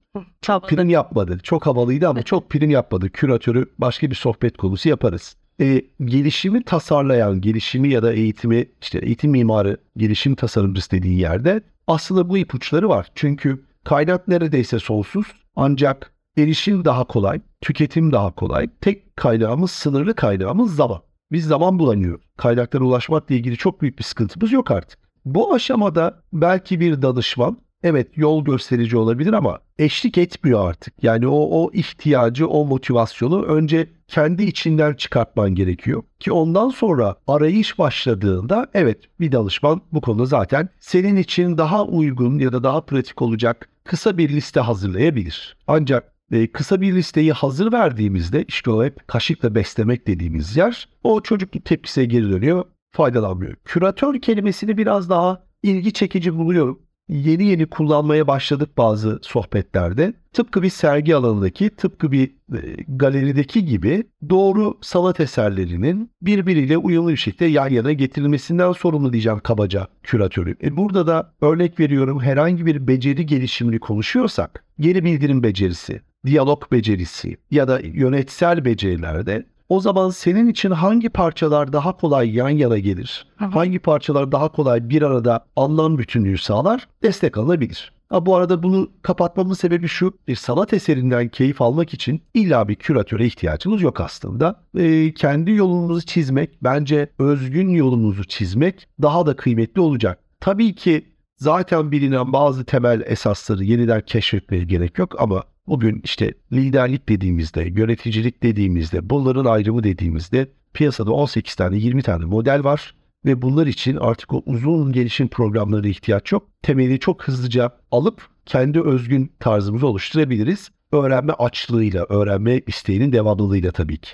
Çok 0.43 0.69
prim 0.69 0.89
yapmadı. 0.89 1.39
Çok 1.43 1.67
havalıydı 1.67 2.09
ama 2.09 2.23
çok 2.23 2.51
prim 2.51 2.71
yapmadı. 2.71 3.11
Küratörü 3.11 3.67
başka 3.79 4.11
bir 4.11 4.15
sohbet 4.15 4.57
konusu 4.57 4.89
yaparız 4.89 5.37
e, 5.63 5.83
gelişimi 6.05 6.63
tasarlayan, 6.65 7.41
gelişimi 7.41 7.89
ya 7.89 8.03
da 8.03 8.13
eğitimi, 8.13 8.67
işte 8.81 8.99
eğitim 8.99 9.31
mimarı, 9.31 9.77
gelişim 9.97 10.35
tasarımcısı 10.35 10.91
dediği 10.91 11.21
yerde 11.21 11.63
aslında 11.87 12.29
bu 12.29 12.39
ipuçları 12.39 12.89
var. 12.89 13.09
Çünkü 13.15 13.65
kaynak 13.85 14.29
neredeyse 14.29 14.79
sonsuz 14.79 15.27
ancak 15.57 16.13
erişim 16.39 16.85
daha 16.85 17.05
kolay, 17.05 17.41
tüketim 17.61 18.13
daha 18.13 18.35
kolay. 18.35 18.69
Tek 18.81 19.17
kaynağımız, 19.17 19.71
sınırlı 19.71 20.15
kaynağımız 20.15 20.75
zaman. 20.75 21.01
Biz 21.33 21.45
zaman 21.47 21.79
bulamıyoruz. 21.79 22.25
Kaynaklara 22.37 22.85
ulaşmakla 22.85 23.35
ilgili 23.35 23.57
çok 23.57 23.83
büyük 23.83 23.99
bir 23.99 24.05
sıkıntımız 24.05 24.53
yok 24.53 24.71
artık. 24.71 24.99
Bu 25.25 25.55
aşamada 25.55 26.23
belki 26.33 26.81
bir 26.81 27.03
danışman 27.03 27.59
evet 27.83 28.19
yol 28.19 28.45
gösterici 28.45 28.97
olabilir 28.97 29.33
ama 29.33 29.59
eşlik 29.79 30.19
etmiyor 30.19 30.69
artık. 30.71 31.05
Yani 31.05 31.27
o, 31.27 31.63
o 31.63 31.71
ihtiyacı, 31.73 32.49
o 32.49 32.67
motivasyonu 32.67 33.43
önce 33.43 33.89
kendi 34.13 34.43
içinden 34.43 34.95
çıkartman 34.95 35.55
gerekiyor. 35.55 36.03
Ki 36.21 36.33
ondan 36.33 36.69
sonra 36.69 37.17
arayış 37.27 37.79
başladığında 37.79 38.67
evet 38.75 38.99
bir 39.21 39.33
danışman 39.33 39.83
bu 39.93 40.01
konuda 40.01 40.27
zaten 40.27 40.69
senin 40.81 41.17
için 41.17 41.59
daha 41.59 41.85
uygun 41.85 42.39
ya 42.39 42.53
da 42.53 42.65
daha 42.65 42.85
pratik 42.85 43.23
olacak 43.23 43.69
kısa 43.85 44.19
bir 44.19 44.29
liste 44.29 44.61
hazırlayabilir. 44.61 45.57
Ancak 45.67 46.13
e, 46.33 46.47
kısa 46.47 46.81
bir 46.81 46.95
listeyi 46.95 47.33
hazır 47.33 47.73
verdiğimizde 47.73 48.45
işte 48.49 48.71
o 48.71 48.85
hep 48.85 49.09
kaşıkla 49.09 49.55
beslemek 49.55 50.07
dediğimiz 50.07 50.57
yer 50.57 50.89
o 51.05 51.21
çocukluk 51.21 51.65
tepkisine 51.65 52.05
geri 52.05 52.31
dönüyor 52.31 52.65
faydalanmıyor. 52.91 53.57
Küratör 53.65 54.21
kelimesini 54.21 54.79
biraz 54.79 55.11
daha 55.11 55.43
ilgi 55.63 55.93
çekici 55.93 56.37
buluyorum 56.37 56.83
yeni 57.09 57.45
yeni 57.45 57.67
kullanmaya 57.67 58.27
başladık 58.27 58.79
bazı 58.79 59.19
sohbetlerde. 59.23 60.15
Tıpkı 60.33 60.63
bir 60.63 60.71
sergi 60.71 61.17
alanındaki, 61.17 61.71
tıpkı 61.71 62.13
bir 62.13 62.25
e, 62.29 62.77
galerideki 62.89 63.65
gibi 63.65 64.05
doğru 64.31 64.79
sanat 64.81 65.21
eserlerinin 65.21 66.11
birbiriyle 66.23 66.79
uyumlu 66.79 67.11
bir 67.11 67.17
şekilde 67.17 67.45
yan 67.45 67.69
yana 67.69 67.93
getirilmesinden 67.93 68.73
sorumlu 68.73 69.13
diyeceğim 69.13 69.41
kabaca 69.41 69.87
küratörü. 70.03 70.57
E 70.63 70.77
burada 70.77 71.07
da 71.07 71.33
örnek 71.41 71.81
veriyorum 71.81 72.21
herhangi 72.21 72.67
bir 72.67 72.87
beceri 72.87 73.27
gelişimini 73.27 73.79
konuşuyorsak, 73.79 74.65
geri 74.81 75.05
bildirim 75.05 75.43
becerisi, 75.43 76.01
diyalog 76.27 76.73
becerisi 76.73 77.37
ya 77.51 77.69
da 77.69 77.81
yönetsel 77.81 78.65
becerilerde 78.65 79.47
o 79.73 79.81
zaman 79.81 80.11
senin 80.11 80.49
için 80.49 80.71
hangi 80.71 81.09
parçalar 81.09 81.73
daha 81.73 81.97
kolay 81.97 82.35
yan 82.35 82.49
yana 82.49 82.79
gelir? 82.79 83.27
Aha. 83.41 83.55
Hangi 83.55 83.79
parçalar 83.79 84.33
daha 84.33 84.49
kolay 84.49 84.89
bir 84.89 85.03
arada 85.03 85.47
anlam 85.57 85.99
bütünlüğü 85.99 86.39
sağlar? 86.39 86.89
Destek 87.03 87.39
alınabilir. 87.39 87.93
Ha, 88.09 88.27
bu 88.27 88.37
arada 88.37 88.63
bunu 88.63 88.91
kapatmamın 89.03 89.55
sebebi 89.55 89.89
şu. 89.89 90.13
Bir 90.29 90.37
sanat 90.37 90.73
eserinden 90.73 91.29
keyif 91.29 91.63
almak 91.63 91.95
için 91.95 92.23
illa 92.35 92.69
bir 92.69 92.75
küratöre 92.75 93.27
ihtiyacımız 93.27 93.83
yok 93.83 94.01
aslında. 94.01 94.61
E, 94.79 95.15
kendi 95.15 95.51
yolumuzu 95.51 96.07
çizmek, 96.07 96.59
bence 96.63 97.09
özgün 97.19 97.69
yolumuzu 97.69 98.25
çizmek 98.25 98.89
daha 99.03 99.27
da 99.27 99.37
kıymetli 99.37 99.81
olacak. 99.81 100.19
Tabii 100.41 100.75
ki 100.75 101.05
zaten 101.37 101.93
bilinen 101.93 102.33
bazı 102.33 102.65
temel 102.65 103.03
esasları 103.07 103.65
yeniden 103.65 104.01
keşfetmeye 104.07 104.65
gerek 104.65 104.99
yok 104.99 105.15
ama 105.19 105.43
Bugün 105.73 106.01
işte 106.05 106.35
liderlik 106.53 107.09
dediğimizde, 107.09 107.63
yöneticilik 107.63 108.43
dediğimizde, 108.43 109.11
bunların 109.11 109.45
ayrımı 109.45 109.85
dediğimizde 109.85 110.49
piyasada 110.75 111.13
18 111.13 111.55
tane 111.55 111.77
20 111.77 112.03
tane 112.03 112.25
model 112.25 112.65
var 112.65 112.95
ve 113.25 113.43
bunlar 113.43 113.67
için 113.67 113.97
artık 113.97 114.33
o 114.33 114.43
uzun 114.47 114.93
gelişim 114.93 115.29
programları 115.29 115.89
ihtiyaç 115.89 116.33
yok. 116.33 116.49
Temeli 116.63 116.99
çok 116.99 117.23
hızlıca 117.23 117.71
alıp 117.91 118.23
kendi 118.47 118.81
özgün 118.81 119.33
tarzımızı 119.41 119.87
oluşturabiliriz. 119.87 120.71
Öğrenme 120.93 121.33
açlığıyla, 121.33 122.07
öğrenme 122.09 122.61
isteğinin 122.67 123.13
devamlılığıyla 123.13 123.73
tabii 123.73 123.99
ki. 123.99 124.11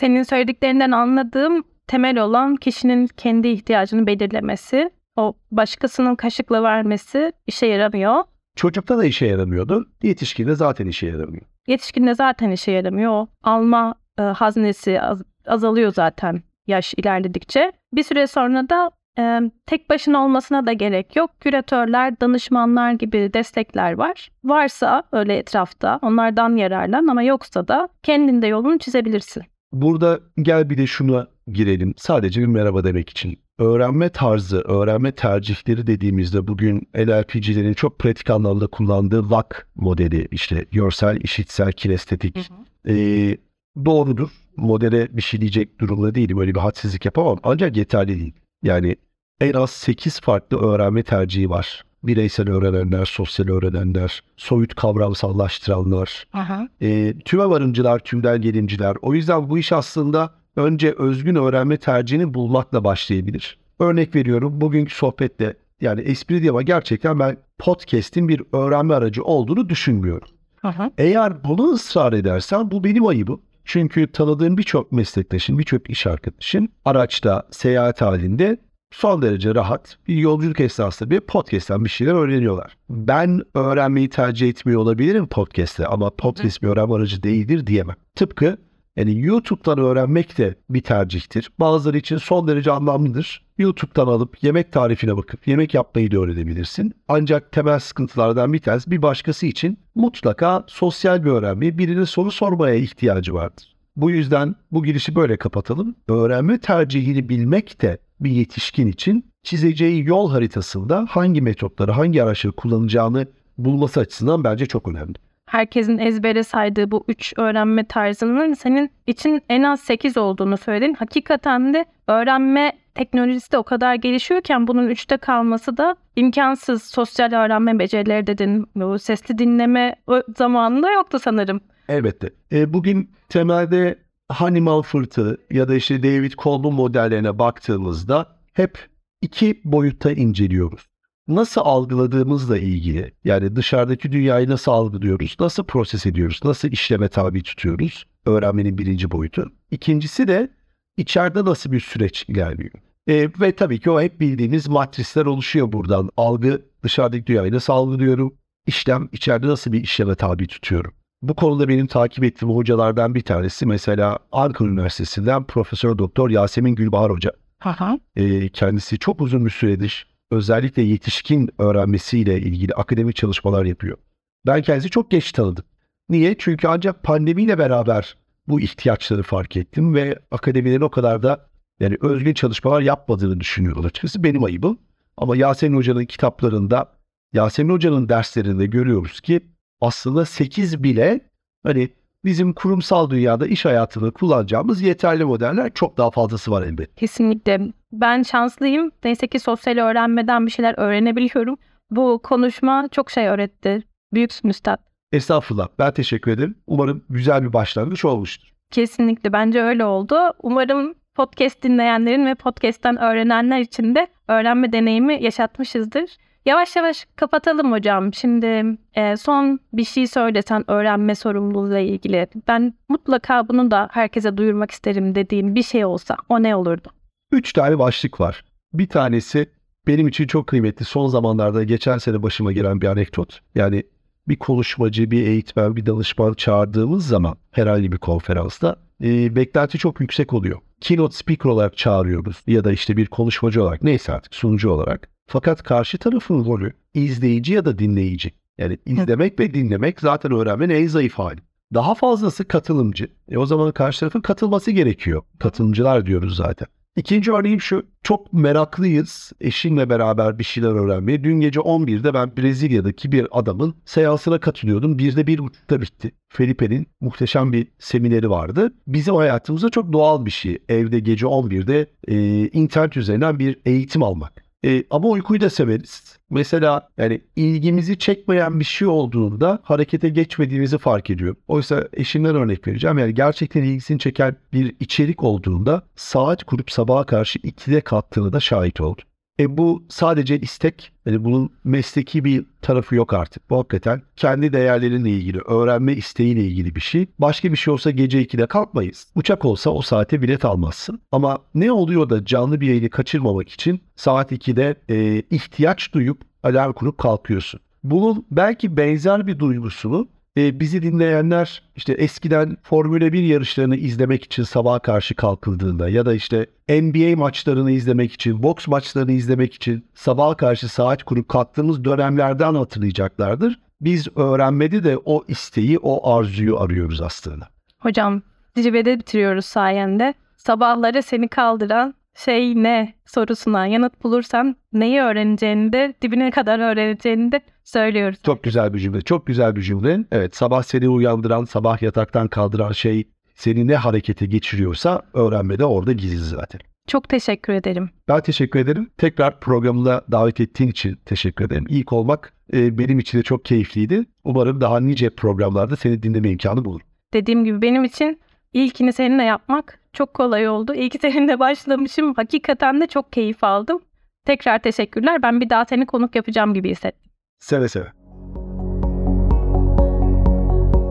Senin 0.00 0.22
söylediklerinden 0.22 0.90
anladığım 0.90 1.64
temel 1.86 2.18
olan 2.18 2.56
kişinin 2.56 3.06
kendi 3.06 3.48
ihtiyacını 3.48 4.06
belirlemesi, 4.06 4.90
o 5.16 5.34
başkasının 5.50 6.14
kaşıkla 6.14 6.62
vermesi 6.62 7.32
işe 7.46 7.66
yaramıyor. 7.66 8.31
Çocukta 8.56 8.98
da 8.98 9.04
işe 9.04 9.26
yaramıyordu. 9.26 9.86
Yetişkinde 10.02 10.54
zaten 10.54 10.86
işe 10.86 11.06
yaramıyor. 11.06 11.46
Yetişkinde 11.66 12.14
zaten 12.14 12.50
işe 12.50 12.72
yaramıyor. 12.72 13.10
O 13.12 13.28
alma 13.42 13.94
e, 14.18 14.22
haznesi 14.22 15.00
az, 15.00 15.22
azalıyor 15.46 15.92
zaten 15.92 16.42
yaş 16.66 16.94
ilerledikçe. 16.94 17.72
Bir 17.92 18.02
süre 18.02 18.26
sonra 18.26 18.68
da 18.68 18.90
e, 19.18 19.40
tek 19.66 19.90
başına 19.90 20.24
olmasına 20.24 20.66
da 20.66 20.72
gerek 20.72 21.16
yok. 21.16 21.30
Küratörler, 21.40 22.20
danışmanlar 22.20 22.92
gibi 22.92 23.30
destekler 23.34 23.92
var. 23.92 24.30
Varsa 24.44 25.02
öyle 25.12 25.36
etrafta 25.36 25.98
onlardan 26.02 26.56
yararlan 26.56 27.06
ama 27.06 27.22
yoksa 27.22 27.68
da 27.68 27.88
kendinde 28.02 28.46
yolunu 28.46 28.78
çizebilirsin. 28.78 29.42
Burada 29.72 30.20
gel 30.36 30.70
bir 30.70 30.78
de 30.78 30.86
şuna 30.86 31.26
girelim. 31.46 31.94
Sadece 31.96 32.40
bir 32.40 32.46
merhaba 32.46 32.84
demek 32.84 33.10
için 33.10 33.38
öğrenme 33.62 34.08
tarzı, 34.08 34.60
öğrenme 34.60 35.12
tercihleri 35.12 35.86
dediğimizde 35.86 36.46
bugün 36.46 36.88
NLP'cilerin 36.94 37.74
çok 37.74 37.98
pratik 37.98 38.30
anlamda 38.30 38.66
kullandığı 38.66 39.30
VAK 39.30 39.68
modeli 39.74 40.28
işte 40.30 40.66
görsel, 40.70 41.20
işitsel, 41.20 41.72
kinestetik, 41.72 42.36
hı 42.36 42.40
hı. 42.40 42.92
Ee, 42.94 43.36
doğrudur. 43.84 44.28
Modele 44.56 45.16
bir 45.16 45.22
şey 45.22 45.40
diyecek 45.40 45.80
durumda 45.80 46.14
değilim. 46.14 46.38
Öyle 46.38 46.54
bir 46.54 46.60
hadsizlik 46.60 47.04
yapamam. 47.04 47.38
Ancak 47.42 47.76
yeterli 47.76 48.20
değil. 48.20 48.32
Yani 48.62 48.96
en 49.40 49.52
az 49.52 49.70
8 49.70 50.20
farklı 50.20 50.58
öğrenme 50.58 51.02
tercihi 51.02 51.50
var. 51.50 51.84
Bireysel 52.02 52.50
öğrenenler, 52.50 53.04
sosyal 53.04 53.48
öğrenenler, 53.48 54.22
soyut 54.36 54.74
kavramsallaştıranlar, 54.74 56.26
Aha. 56.32 56.68
e, 56.80 57.14
tüme 57.24 57.46
varımcılar, 57.46 57.98
tümden 57.98 58.40
gelimciler. 58.40 58.96
O 59.02 59.14
yüzden 59.14 59.50
bu 59.50 59.58
iş 59.58 59.72
aslında 59.72 60.34
önce 60.56 60.94
özgün 60.98 61.34
öğrenme 61.34 61.76
tercihini 61.76 62.34
bulmakla 62.34 62.84
başlayabilir. 62.84 63.58
Örnek 63.78 64.14
veriyorum 64.14 64.60
bugünkü 64.60 64.94
sohbette 64.94 65.56
yani 65.80 66.00
espri 66.00 66.34
değil 66.34 66.50
ama 66.50 66.62
gerçekten 66.62 67.18
ben 67.18 67.36
podcast'in 67.58 68.28
bir 68.28 68.42
öğrenme 68.52 68.94
aracı 68.94 69.24
olduğunu 69.24 69.68
düşünmüyorum. 69.68 70.28
Aha. 70.62 70.90
Eğer 70.98 71.44
bunu 71.44 71.72
ısrar 71.72 72.12
edersen 72.12 72.70
bu 72.70 72.84
benim 72.84 73.06
ayıbım. 73.06 73.40
Çünkü 73.64 74.12
tanıdığım 74.12 74.58
birçok 74.58 74.92
meslektaşın, 74.92 75.58
birçok 75.58 75.90
iş 75.90 76.06
arkadaşın 76.06 76.68
araçta, 76.84 77.48
seyahat 77.50 78.00
halinde 78.00 78.58
son 78.90 79.22
derece 79.22 79.54
rahat 79.54 79.98
bir 80.08 80.16
yolculuk 80.16 80.60
esnasında 80.60 81.10
bir 81.10 81.20
podcast'ten 81.20 81.84
bir 81.84 81.90
şeyler 81.90 82.14
öğreniyorlar. 82.14 82.76
Ben 82.90 83.42
öğrenmeyi 83.54 84.08
tercih 84.08 84.48
etmiyor 84.48 84.80
olabilirim 84.80 85.26
podcast'te 85.26 85.86
ama 85.86 86.10
podcast 86.10 86.62
bir 86.62 86.68
öğrenme 86.68 86.94
aracı 86.94 87.22
değildir 87.22 87.66
diyemem. 87.66 87.96
Tıpkı 88.14 88.58
yani 88.96 89.20
YouTube'dan 89.20 89.78
öğrenmek 89.78 90.38
de 90.38 90.54
bir 90.70 90.80
tercihtir. 90.80 91.50
Bazıları 91.60 91.98
için 91.98 92.16
son 92.16 92.48
derece 92.48 92.70
anlamlıdır. 92.70 93.44
YouTube'dan 93.58 94.06
alıp 94.06 94.42
yemek 94.42 94.72
tarifine 94.72 95.16
bakıp 95.16 95.48
yemek 95.48 95.74
yapmayı 95.74 96.10
da 96.10 96.18
öğrenebilirsin. 96.18 96.94
Ancak 97.08 97.52
temel 97.52 97.78
sıkıntılardan 97.78 98.52
bir 98.52 98.58
tanesi 98.58 98.90
bir 98.90 99.02
başkası 99.02 99.46
için 99.46 99.78
mutlaka 99.94 100.64
sosyal 100.66 101.24
bir 101.24 101.30
öğrenme, 101.30 101.78
birine 101.78 102.06
soru 102.06 102.30
sormaya 102.30 102.74
ihtiyacı 102.74 103.34
vardır. 103.34 103.74
Bu 103.96 104.10
yüzden 104.10 104.54
bu 104.72 104.84
girişi 104.84 105.14
böyle 105.14 105.36
kapatalım. 105.36 105.94
Öğrenme 106.08 106.58
tercihini 106.58 107.28
bilmek 107.28 107.82
de 107.82 107.98
bir 108.20 108.30
yetişkin 108.30 108.86
için 108.86 109.24
çizeceği 109.42 110.08
yol 110.08 110.30
haritasında 110.30 111.06
hangi 111.10 111.42
metotları, 111.42 111.92
hangi 111.92 112.22
araçları 112.22 112.52
kullanacağını 112.52 113.26
bulması 113.58 114.00
açısından 114.00 114.44
bence 114.44 114.66
çok 114.66 114.88
önemli. 114.88 115.14
Herkesin 115.52 115.98
ezbere 115.98 116.42
saydığı 116.42 116.90
bu 116.90 117.04
üç 117.08 117.32
öğrenme 117.36 117.84
tarzının 117.84 118.54
senin 118.54 118.90
için 119.06 119.42
en 119.48 119.62
az 119.62 119.80
8 119.80 120.16
olduğunu 120.16 120.56
söyledin. 120.56 120.94
Hakikaten 120.94 121.74
de 121.74 121.84
öğrenme 122.08 122.72
teknolojisi 122.94 123.52
de 123.52 123.58
o 123.58 123.62
kadar 123.62 123.94
gelişiyorken 123.94 124.66
bunun 124.66 124.88
üçte 124.88 125.16
kalması 125.16 125.76
da 125.76 125.96
imkansız. 126.16 126.82
Sosyal 126.82 127.32
öğrenme 127.32 127.78
becerileri 127.78 128.26
dedin. 128.26 128.66
Bu 128.76 128.98
sesli 128.98 129.38
dinleme 129.38 129.96
o 130.06 130.22
zamanında 130.36 130.92
yoktu 130.92 131.18
sanırım. 131.18 131.60
Elbette. 131.88 132.30
E, 132.52 132.72
bugün 132.72 133.10
temelde 133.28 133.98
Hannibal 134.28 134.82
Fırtı 134.82 135.38
ya 135.50 135.68
da 135.68 135.74
işte 135.74 136.02
David 136.02 136.32
Colb'un 136.32 136.74
modellerine 136.74 137.38
baktığımızda 137.38 138.26
hep 138.52 138.78
iki 139.22 139.60
boyutta 139.64 140.12
inceliyoruz. 140.12 140.91
Nasıl 141.28 141.60
algıladığımızla 141.64 142.58
ilgili 142.58 143.12
yani 143.24 143.56
dışarıdaki 143.56 144.12
dünyayı 144.12 144.48
nasıl 144.48 144.72
algılıyoruz, 144.72 145.36
nasıl 145.40 145.64
proses 145.64 146.06
ediyoruz, 146.06 146.40
nasıl 146.44 146.68
işleme 146.68 147.08
tabi 147.08 147.42
tutuyoruz 147.42 148.06
öğrenmenin 148.26 148.78
birinci 148.78 149.10
boyutu. 149.10 149.52
İkincisi 149.70 150.28
de 150.28 150.50
içeride 150.96 151.44
nasıl 151.44 151.72
bir 151.72 151.80
süreç 151.80 152.24
ilerliyor. 152.28 152.72
E, 153.08 153.28
ve 153.40 153.56
tabii 153.56 153.80
ki 153.80 153.90
o 153.90 154.00
hep 154.00 154.20
bildiğimiz 154.20 154.68
matrisler 154.68 155.26
oluşuyor 155.26 155.72
buradan. 155.72 156.10
Algı 156.16 156.62
dışarıdaki 156.82 157.26
dünyayı 157.26 157.52
nasıl 157.52 157.72
algılıyorum, 157.72 158.34
işlem 158.66 159.08
içeride 159.12 159.46
nasıl 159.46 159.72
bir 159.72 159.82
işleme 159.82 160.14
tabi 160.14 160.46
tutuyorum. 160.46 160.92
Bu 161.22 161.34
konuda 161.34 161.68
benim 161.68 161.86
takip 161.86 162.24
ettiğim 162.24 162.54
hocalardan 162.54 163.14
bir 163.14 163.20
tanesi 163.20 163.66
mesela 163.66 164.18
Ankara 164.32 164.68
Üniversitesi'nden 164.68 165.44
Profesör 165.44 165.98
Doktor 165.98 166.30
Yasemin 166.30 166.74
Gülbahar 166.74 167.10
Hoca. 167.10 167.32
Aha. 167.64 167.98
E, 168.16 168.48
kendisi 168.48 168.98
çok 168.98 169.20
uzun 169.20 169.44
bir 169.44 169.50
süredir 169.50 170.11
özellikle 170.32 170.82
yetişkin 170.82 171.50
öğrenmesiyle 171.58 172.40
ilgili 172.40 172.74
akademik 172.74 173.16
çalışmalar 173.16 173.64
yapıyor. 173.64 173.98
Ben 174.46 174.62
kendisi 174.62 174.90
çok 174.90 175.10
geç 175.10 175.32
tanıdım. 175.32 175.64
Niye? 176.08 176.36
Çünkü 176.38 176.68
ancak 176.68 177.02
pandemiyle 177.02 177.58
beraber 177.58 178.16
bu 178.48 178.60
ihtiyaçları 178.60 179.22
fark 179.22 179.56
ettim 179.56 179.94
ve 179.94 180.18
akademilerin 180.30 180.80
o 180.80 180.90
kadar 180.90 181.22
da 181.22 181.46
yani 181.80 181.96
özgün 182.00 182.34
çalışmalar 182.34 182.80
yapmadığını 182.80 183.40
düşünüyorum 183.40 183.84
açıkçası. 183.84 184.24
Benim 184.24 184.44
ayıbım. 184.44 184.78
Ama 185.16 185.36
Yasemin 185.36 185.76
Hoca'nın 185.76 186.04
kitaplarında, 186.04 186.92
Yasemin 187.32 187.74
Hoca'nın 187.74 188.08
derslerinde 188.08 188.66
görüyoruz 188.66 189.20
ki 189.20 189.40
aslında 189.80 190.24
8 190.24 190.82
bile 190.82 191.20
hani 191.62 191.90
bizim 192.24 192.52
kurumsal 192.52 193.10
dünyada 193.10 193.46
iş 193.46 193.64
hayatında 193.64 194.10
kullanacağımız 194.10 194.82
yeterli 194.82 195.24
modeller 195.24 195.70
çok 195.74 195.98
daha 195.98 196.10
fazlası 196.10 196.50
var 196.50 196.62
elbette. 196.62 196.94
Kesinlikle. 196.94 197.60
Ben 197.92 198.22
şanslıyım. 198.22 198.90
Neyse 199.04 199.26
ki 199.26 199.38
sosyal 199.38 199.78
öğrenmeden 199.78 200.46
bir 200.46 200.50
şeyler 200.50 200.74
öğrenebiliyorum. 200.78 201.56
Bu 201.90 202.20
konuşma 202.22 202.88
çok 202.92 203.10
şey 203.10 203.26
öğretti. 203.26 203.82
Büyüksün 204.14 204.48
üstad. 204.48 204.78
Estağfurullah. 205.12 205.68
Ben 205.78 205.92
teşekkür 205.92 206.30
ederim. 206.30 206.54
Umarım 206.66 207.04
güzel 207.10 207.42
bir 207.42 207.52
başlangıç 207.52 208.04
olmuştur. 208.04 208.48
Kesinlikle 208.70 209.32
bence 209.32 209.62
öyle 209.62 209.84
oldu. 209.84 210.16
Umarım 210.42 210.94
podcast 211.14 211.62
dinleyenlerin 211.62 212.26
ve 212.26 212.34
podcast'ten 212.34 212.96
öğrenenler 212.96 213.60
için 213.60 213.94
de 213.94 214.06
öğrenme 214.28 214.72
deneyimi 214.72 215.22
yaşatmışızdır. 215.24 216.10
Yavaş 216.46 216.76
yavaş 216.76 217.06
kapatalım 217.16 217.72
hocam. 217.72 218.14
Şimdi 218.14 218.78
e, 218.94 219.16
son 219.16 219.60
bir 219.72 219.84
şey 219.84 220.06
söylesen 220.06 220.70
öğrenme 220.70 221.14
sorumluluğuyla 221.14 221.78
ilgili. 221.78 222.26
Ben 222.48 222.74
mutlaka 222.88 223.48
bunu 223.48 223.70
da 223.70 223.88
herkese 223.92 224.36
duyurmak 224.36 224.70
isterim 224.70 225.14
dediğim 225.14 225.54
bir 225.54 225.62
şey 225.62 225.84
olsa 225.84 226.16
o 226.28 226.42
ne 226.42 226.56
olurdu? 226.56 226.88
Üç 227.32 227.52
tane 227.52 227.78
başlık 227.78 228.20
var. 228.20 228.44
Bir 228.72 228.88
tanesi 228.88 229.50
benim 229.86 230.08
için 230.08 230.26
çok 230.26 230.46
kıymetli. 230.46 230.84
Son 230.84 231.06
zamanlarda 231.06 231.64
geçen 231.64 231.98
sene 231.98 232.22
başıma 232.22 232.52
gelen 232.52 232.80
bir 232.80 232.86
anekdot. 232.86 233.40
Yani 233.54 233.82
bir 234.28 234.36
konuşmacı, 234.36 235.10
bir 235.10 235.26
eğitmen, 235.26 235.76
bir 235.76 235.86
danışman 235.86 236.34
çağırdığımız 236.34 237.06
zaman 237.06 237.36
herhangi 237.50 237.92
bir 237.92 237.98
konferansta 237.98 238.76
e, 239.02 239.36
beklenti 239.36 239.78
çok 239.78 240.00
yüksek 240.00 240.32
oluyor. 240.32 240.58
Keynote 240.80 241.16
speaker 241.16 241.50
olarak 241.50 241.76
çağırıyoruz 241.76 242.42
ya 242.46 242.64
da 242.64 242.72
işte 242.72 242.96
bir 242.96 243.06
konuşmacı 243.06 243.62
olarak 243.62 243.82
neyse 243.82 244.12
artık 244.12 244.34
sunucu 244.34 244.70
olarak. 244.70 245.11
Fakat 245.26 245.62
karşı 245.62 245.98
tarafın 245.98 246.44
rolü 246.44 246.72
izleyici 246.94 247.52
ya 247.52 247.64
da 247.64 247.78
dinleyici. 247.78 248.30
Yani 248.58 248.78
izlemek 248.86 249.40
ve 249.40 249.54
dinlemek 249.54 250.00
zaten 250.00 250.32
öğrenmenin 250.32 250.74
en 250.74 250.86
zayıf 250.86 251.14
hali. 251.14 251.40
Daha 251.74 251.94
fazlası 251.94 252.48
katılımcı. 252.48 253.08
E 253.28 253.38
o 253.38 253.46
zaman 253.46 253.72
karşı 253.72 254.00
tarafın 254.00 254.20
katılması 254.20 254.70
gerekiyor. 254.70 255.22
Katılımcılar 255.38 256.06
diyoruz 256.06 256.36
zaten. 256.36 256.68
İkinci 256.96 257.32
örneğim 257.32 257.60
şu. 257.60 257.86
Çok 258.02 258.32
meraklıyız 258.32 259.32
eşimle 259.40 259.90
beraber 259.90 260.38
bir 260.38 260.44
şeyler 260.44 260.68
öğrenmeye. 260.70 261.24
Dün 261.24 261.40
gece 261.40 261.60
11'de 261.60 262.14
ben 262.14 262.36
Brezilya'daki 262.36 263.12
bir 263.12 263.26
adamın 263.30 263.74
seansına 263.84 264.40
katılıyordum. 264.40 264.98
Bir 264.98 265.16
de 265.16 265.26
bir 265.26 265.38
buçukta 265.38 265.80
bitti. 265.80 266.12
Felipe'nin 266.28 266.86
muhteşem 267.00 267.52
bir 267.52 267.68
semineri 267.78 268.30
vardı. 268.30 268.72
Bizim 268.86 269.14
hayatımızda 269.14 269.70
çok 269.70 269.92
doğal 269.92 270.24
bir 270.24 270.30
şey. 270.30 270.58
Evde 270.68 271.00
gece 271.00 271.26
11'de 271.26 271.86
e, 272.08 272.48
internet 272.48 272.96
üzerinden 272.96 273.38
bir 273.38 273.60
eğitim 273.64 274.02
almak. 274.02 274.44
E, 274.64 274.84
ama 274.90 275.08
uykuyu 275.08 275.40
da 275.40 275.50
severiz. 275.50 276.18
Mesela 276.30 276.88
yani 276.98 277.20
ilgimizi 277.36 277.98
çekmeyen 277.98 278.60
bir 278.60 278.64
şey 278.64 278.88
olduğunda 278.88 279.58
harekete 279.62 280.08
geçmediğimizi 280.08 280.78
fark 280.78 281.10
ediyorum. 281.10 281.36
Oysa 281.48 281.88
eşimden 281.92 282.36
örnek 282.36 282.68
vereceğim. 282.68 282.98
Yani 282.98 283.14
gerçekten 283.14 283.62
ilgisini 283.62 283.98
çeken 283.98 284.36
bir 284.52 284.76
içerik 284.80 285.22
olduğunda 285.22 285.82
saat 285.96 286.44
kurup 286.44 286.70
sabaha 286.70 287.06
karşı 287.06 287.38
2'de 287.38 287.80
kalktığını 287.80 288.32
da 288.32 288.40
şahit 288.40 288.80
oldum. 288.80 289.04
E 289.40 289.56
bu 289.56 289.84
sadece 289.88 290.40
istek. 290.40 290.92
Yani 291.06 291.24
bunun 291.24 291.50
mesleki 291.64 292.24
bir 292.24 292.44
tarafı 292.62 292.94
yok 292.94 293.12
artık. 293.14 293.50
Bu 293.50 293.58
hakikaten 293.58 294.02
kendi 294.16 294.52
değerlerinle 294.52 295.10
ilgili, 295.10 295.38
öğrenme 295.38 295.92
isteğiyle 295.92 296.44
ilgili 296.44 296.74
bir 296.74 296.80
şey. 296.80 297.06
Başka 297.18 297.52
bir 297.52 297.56
şey 297.56 297.74
olsa 297.74 297.90
gece 297.90 298.22
2'de 298.22 298.46
kalkmayız. 298.46 299.06
Uçak 299.14 299.44
olsa 299.44 299.70
o 299.70 299.82
saate 299.82 300.22
bilet 300.22 300.44
almazsın. 300.44 301.00
Ama 301.12 301.38
ne 301.54 301.72
oluyor 301.72 302.10
da 302.10 302.24
canlı 302.24 302.60
bir 302.60 302.66
yayını 302.66 302.90
kaçırmamak 302.90 303.48
için 303.48 303.80
saat 303.96 304.32
2'de 304.32 304.76
e, 304.88 305.22
ihtiyaç 305.30 305.92
duyup 305.94 306.20
alarm 306.42 306.72
kurup 306.72 306.98
kalkıyorsun. 306.98 307.60
Bunun 307.84 308.26
belki 308.30 308.76
benzer 308.76 309.26
bir 309.26 309.38
duygusunu 309.38 310.08
e, 310.36 310.60
bizi 310.60 310.82
dinleyenler 310.82 311.62
işte 311.76 311.92
eskiden 311.92 312.56
Formula 312.62 313.12
1 313.12 313.22
yarışlarını 313.22 313.76
izlemek 313.76 314.24
için 314.24 314.42
sabaha 314.42 314.78
karşı 314.78 315.14
kalkıldığında 315.14 315.88
ya 315.88 316.06
da 316.06 316.14
işte 316.14 316.46
NBA 316.68 317.16
maçlarını 317.16 317.70
izlemek 317.70 318.12
için, 318.12 318.42
boks 318.42 318.68
maçlarını 318.68 319.12
izlemek 319.12 319.54
için 319.54 319.86
sabaha 319.94 320.36
karşı 320.36 320.68
saat 320.68 321.02
kurup 321.02 321.28
kalktığımız 321.28 321.84
dönemlerden 321.84 322.54
hatırlayacaklardır. 322.54 323.58
Biz 323.80 324.08
öğrenmedi 324.16 324.84
de 324.84 324.98
o 325.04 325.24
isteği, 325.28 325.78
o 325.78 326.16
arzuyu 326.16 326.60
arıyoruz 326.60 327.00
aslında. 327.00 327.48
Hocam 327.78 328.22
zirvede 328.56 328.98
bitiriyoruz 328.98 329.44
sayende. 329.44 330.14
Sabahları 330.36 331.02
seni 331.02 331.28
kaldıran 331.28 331.94
şey 332.14 332.62
ne 332.62 332.94
sorusuna 333.06 333.66
yanıt 333.66 334.04
bulursan 334.04 334.56
neyi 334.72 335.00
öğreneceğini 335.00 335.72
de 335.72 335.94
dibine 336.02 336.30
kadar 336.30 336.58
öğreneceğini 336.58 337.32
de 337.32 337.40
söylüyoruz. 337.64 338.18
Çok 338.26 338.42
güzel 338.42 338.74
bir 338.74 338.78
cümle. 338.78 339.00
Çok 339.00 339.26
güzel 339.26 339.56
bir 339.56 339.62
cümle. 339.62 340.04
Evet 340.12 340.36
sabah 340.36 340.62
seni 340.62 340.88
uyandıran, 340.88 341.44
sabah 341.44 341.82
yataktan 341.82 342.28
kaldıran 342.28 342.72
şey 342.72 343.08
seni 343.34 343.66
ne 343.66 343.76
harekete 343.76 344.26
geçiriyorsa 344.26 345.02
öğrenmede 345.14 345.64
orada 345.64 345.92
gizli 345.92 346.24
zaten. 346.24 346.60
Çok 346.86 347.08
teşekkür 347.08 347.52
ederim. 347.52 347.90
Ben 348.08 348.20
teşekkür 348.20 348.60
ederim. 348.60 348.90
Tekrar 348.98 349.40
programına 349.40 350.02
davet 350.12 350.40
ettiğin 350.40 350.70
için 350.70 350.98
teşekkür 351.06 351.44
ederim. 351.44 351.64
İlk 351.68 351.92
olmak 351.92 352.32
e, 352.52 352.78
benim 352.78 352.98
için 352.98 353.18
de 353.18 353.22
çok 353.22 353.44
keyifliydi. 353.44 354.04
Umarım 354.24 354.60
daha 354.60 354.80
nice 354.80 355.10
programlarda 355.10 355.76
seni 355.76 356.02
dinleme 356.02 356.30
imkanı 356.30 356.64
bulurum. 356.64 356.86
Dediğim 357.12 357.44
gibi 357.44 357.62
benim 357.62 357.84
için 357.84 358.20
ilkini 358.52 358.92
seninle 358.92 359.22
yapmak 359.22 359.80
çok 359.92 360.14
kolay 360.14 360.48
oldu. 360.48 360.74
İlk 360.74 361.00
seninle 361.00 361.38
başlamışım. 361.38 362.14
Hakikaten 362.14 362.80
de 362.80 362.86
çok 362.86 363.12
keyif 363.12 363.44
aldım. 363.44 363.82
Tekrar 364.26 364.58
teşekkürler. 364.58 365.22
Ben 365.22 365.40
bir 365.40 365.50
daha 365.50 365.64
seni 365.64 365.86
konuk 365.86 366.16
yapacağım 366.16 366.54
gibi 366.54 366.70
hissettim. 366.70 367.12
Seve 367.38 367.68
seve. 367.68 367.86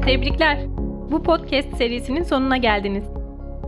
Tebrikler. 0.05 0.65
Bu 1.11 1.23
podcast 1.23 1.77
serisinin 1.77 2.23
sonuna 2.23 2.57
geldiniz. 2.57 3.03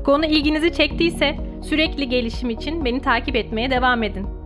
Konu 0.06 0.26
ilginizi 0.26 0.74
çektiyse 0.74 1.36
sürekli 1.64 2.10
gelişim 2.10 2.50
için 2.50 2.86
beni 2.86 3.02
takip 3.02 3.36
etmeye 3.36 3.70
devam 3.72 4.04
edin. 4.04 4.43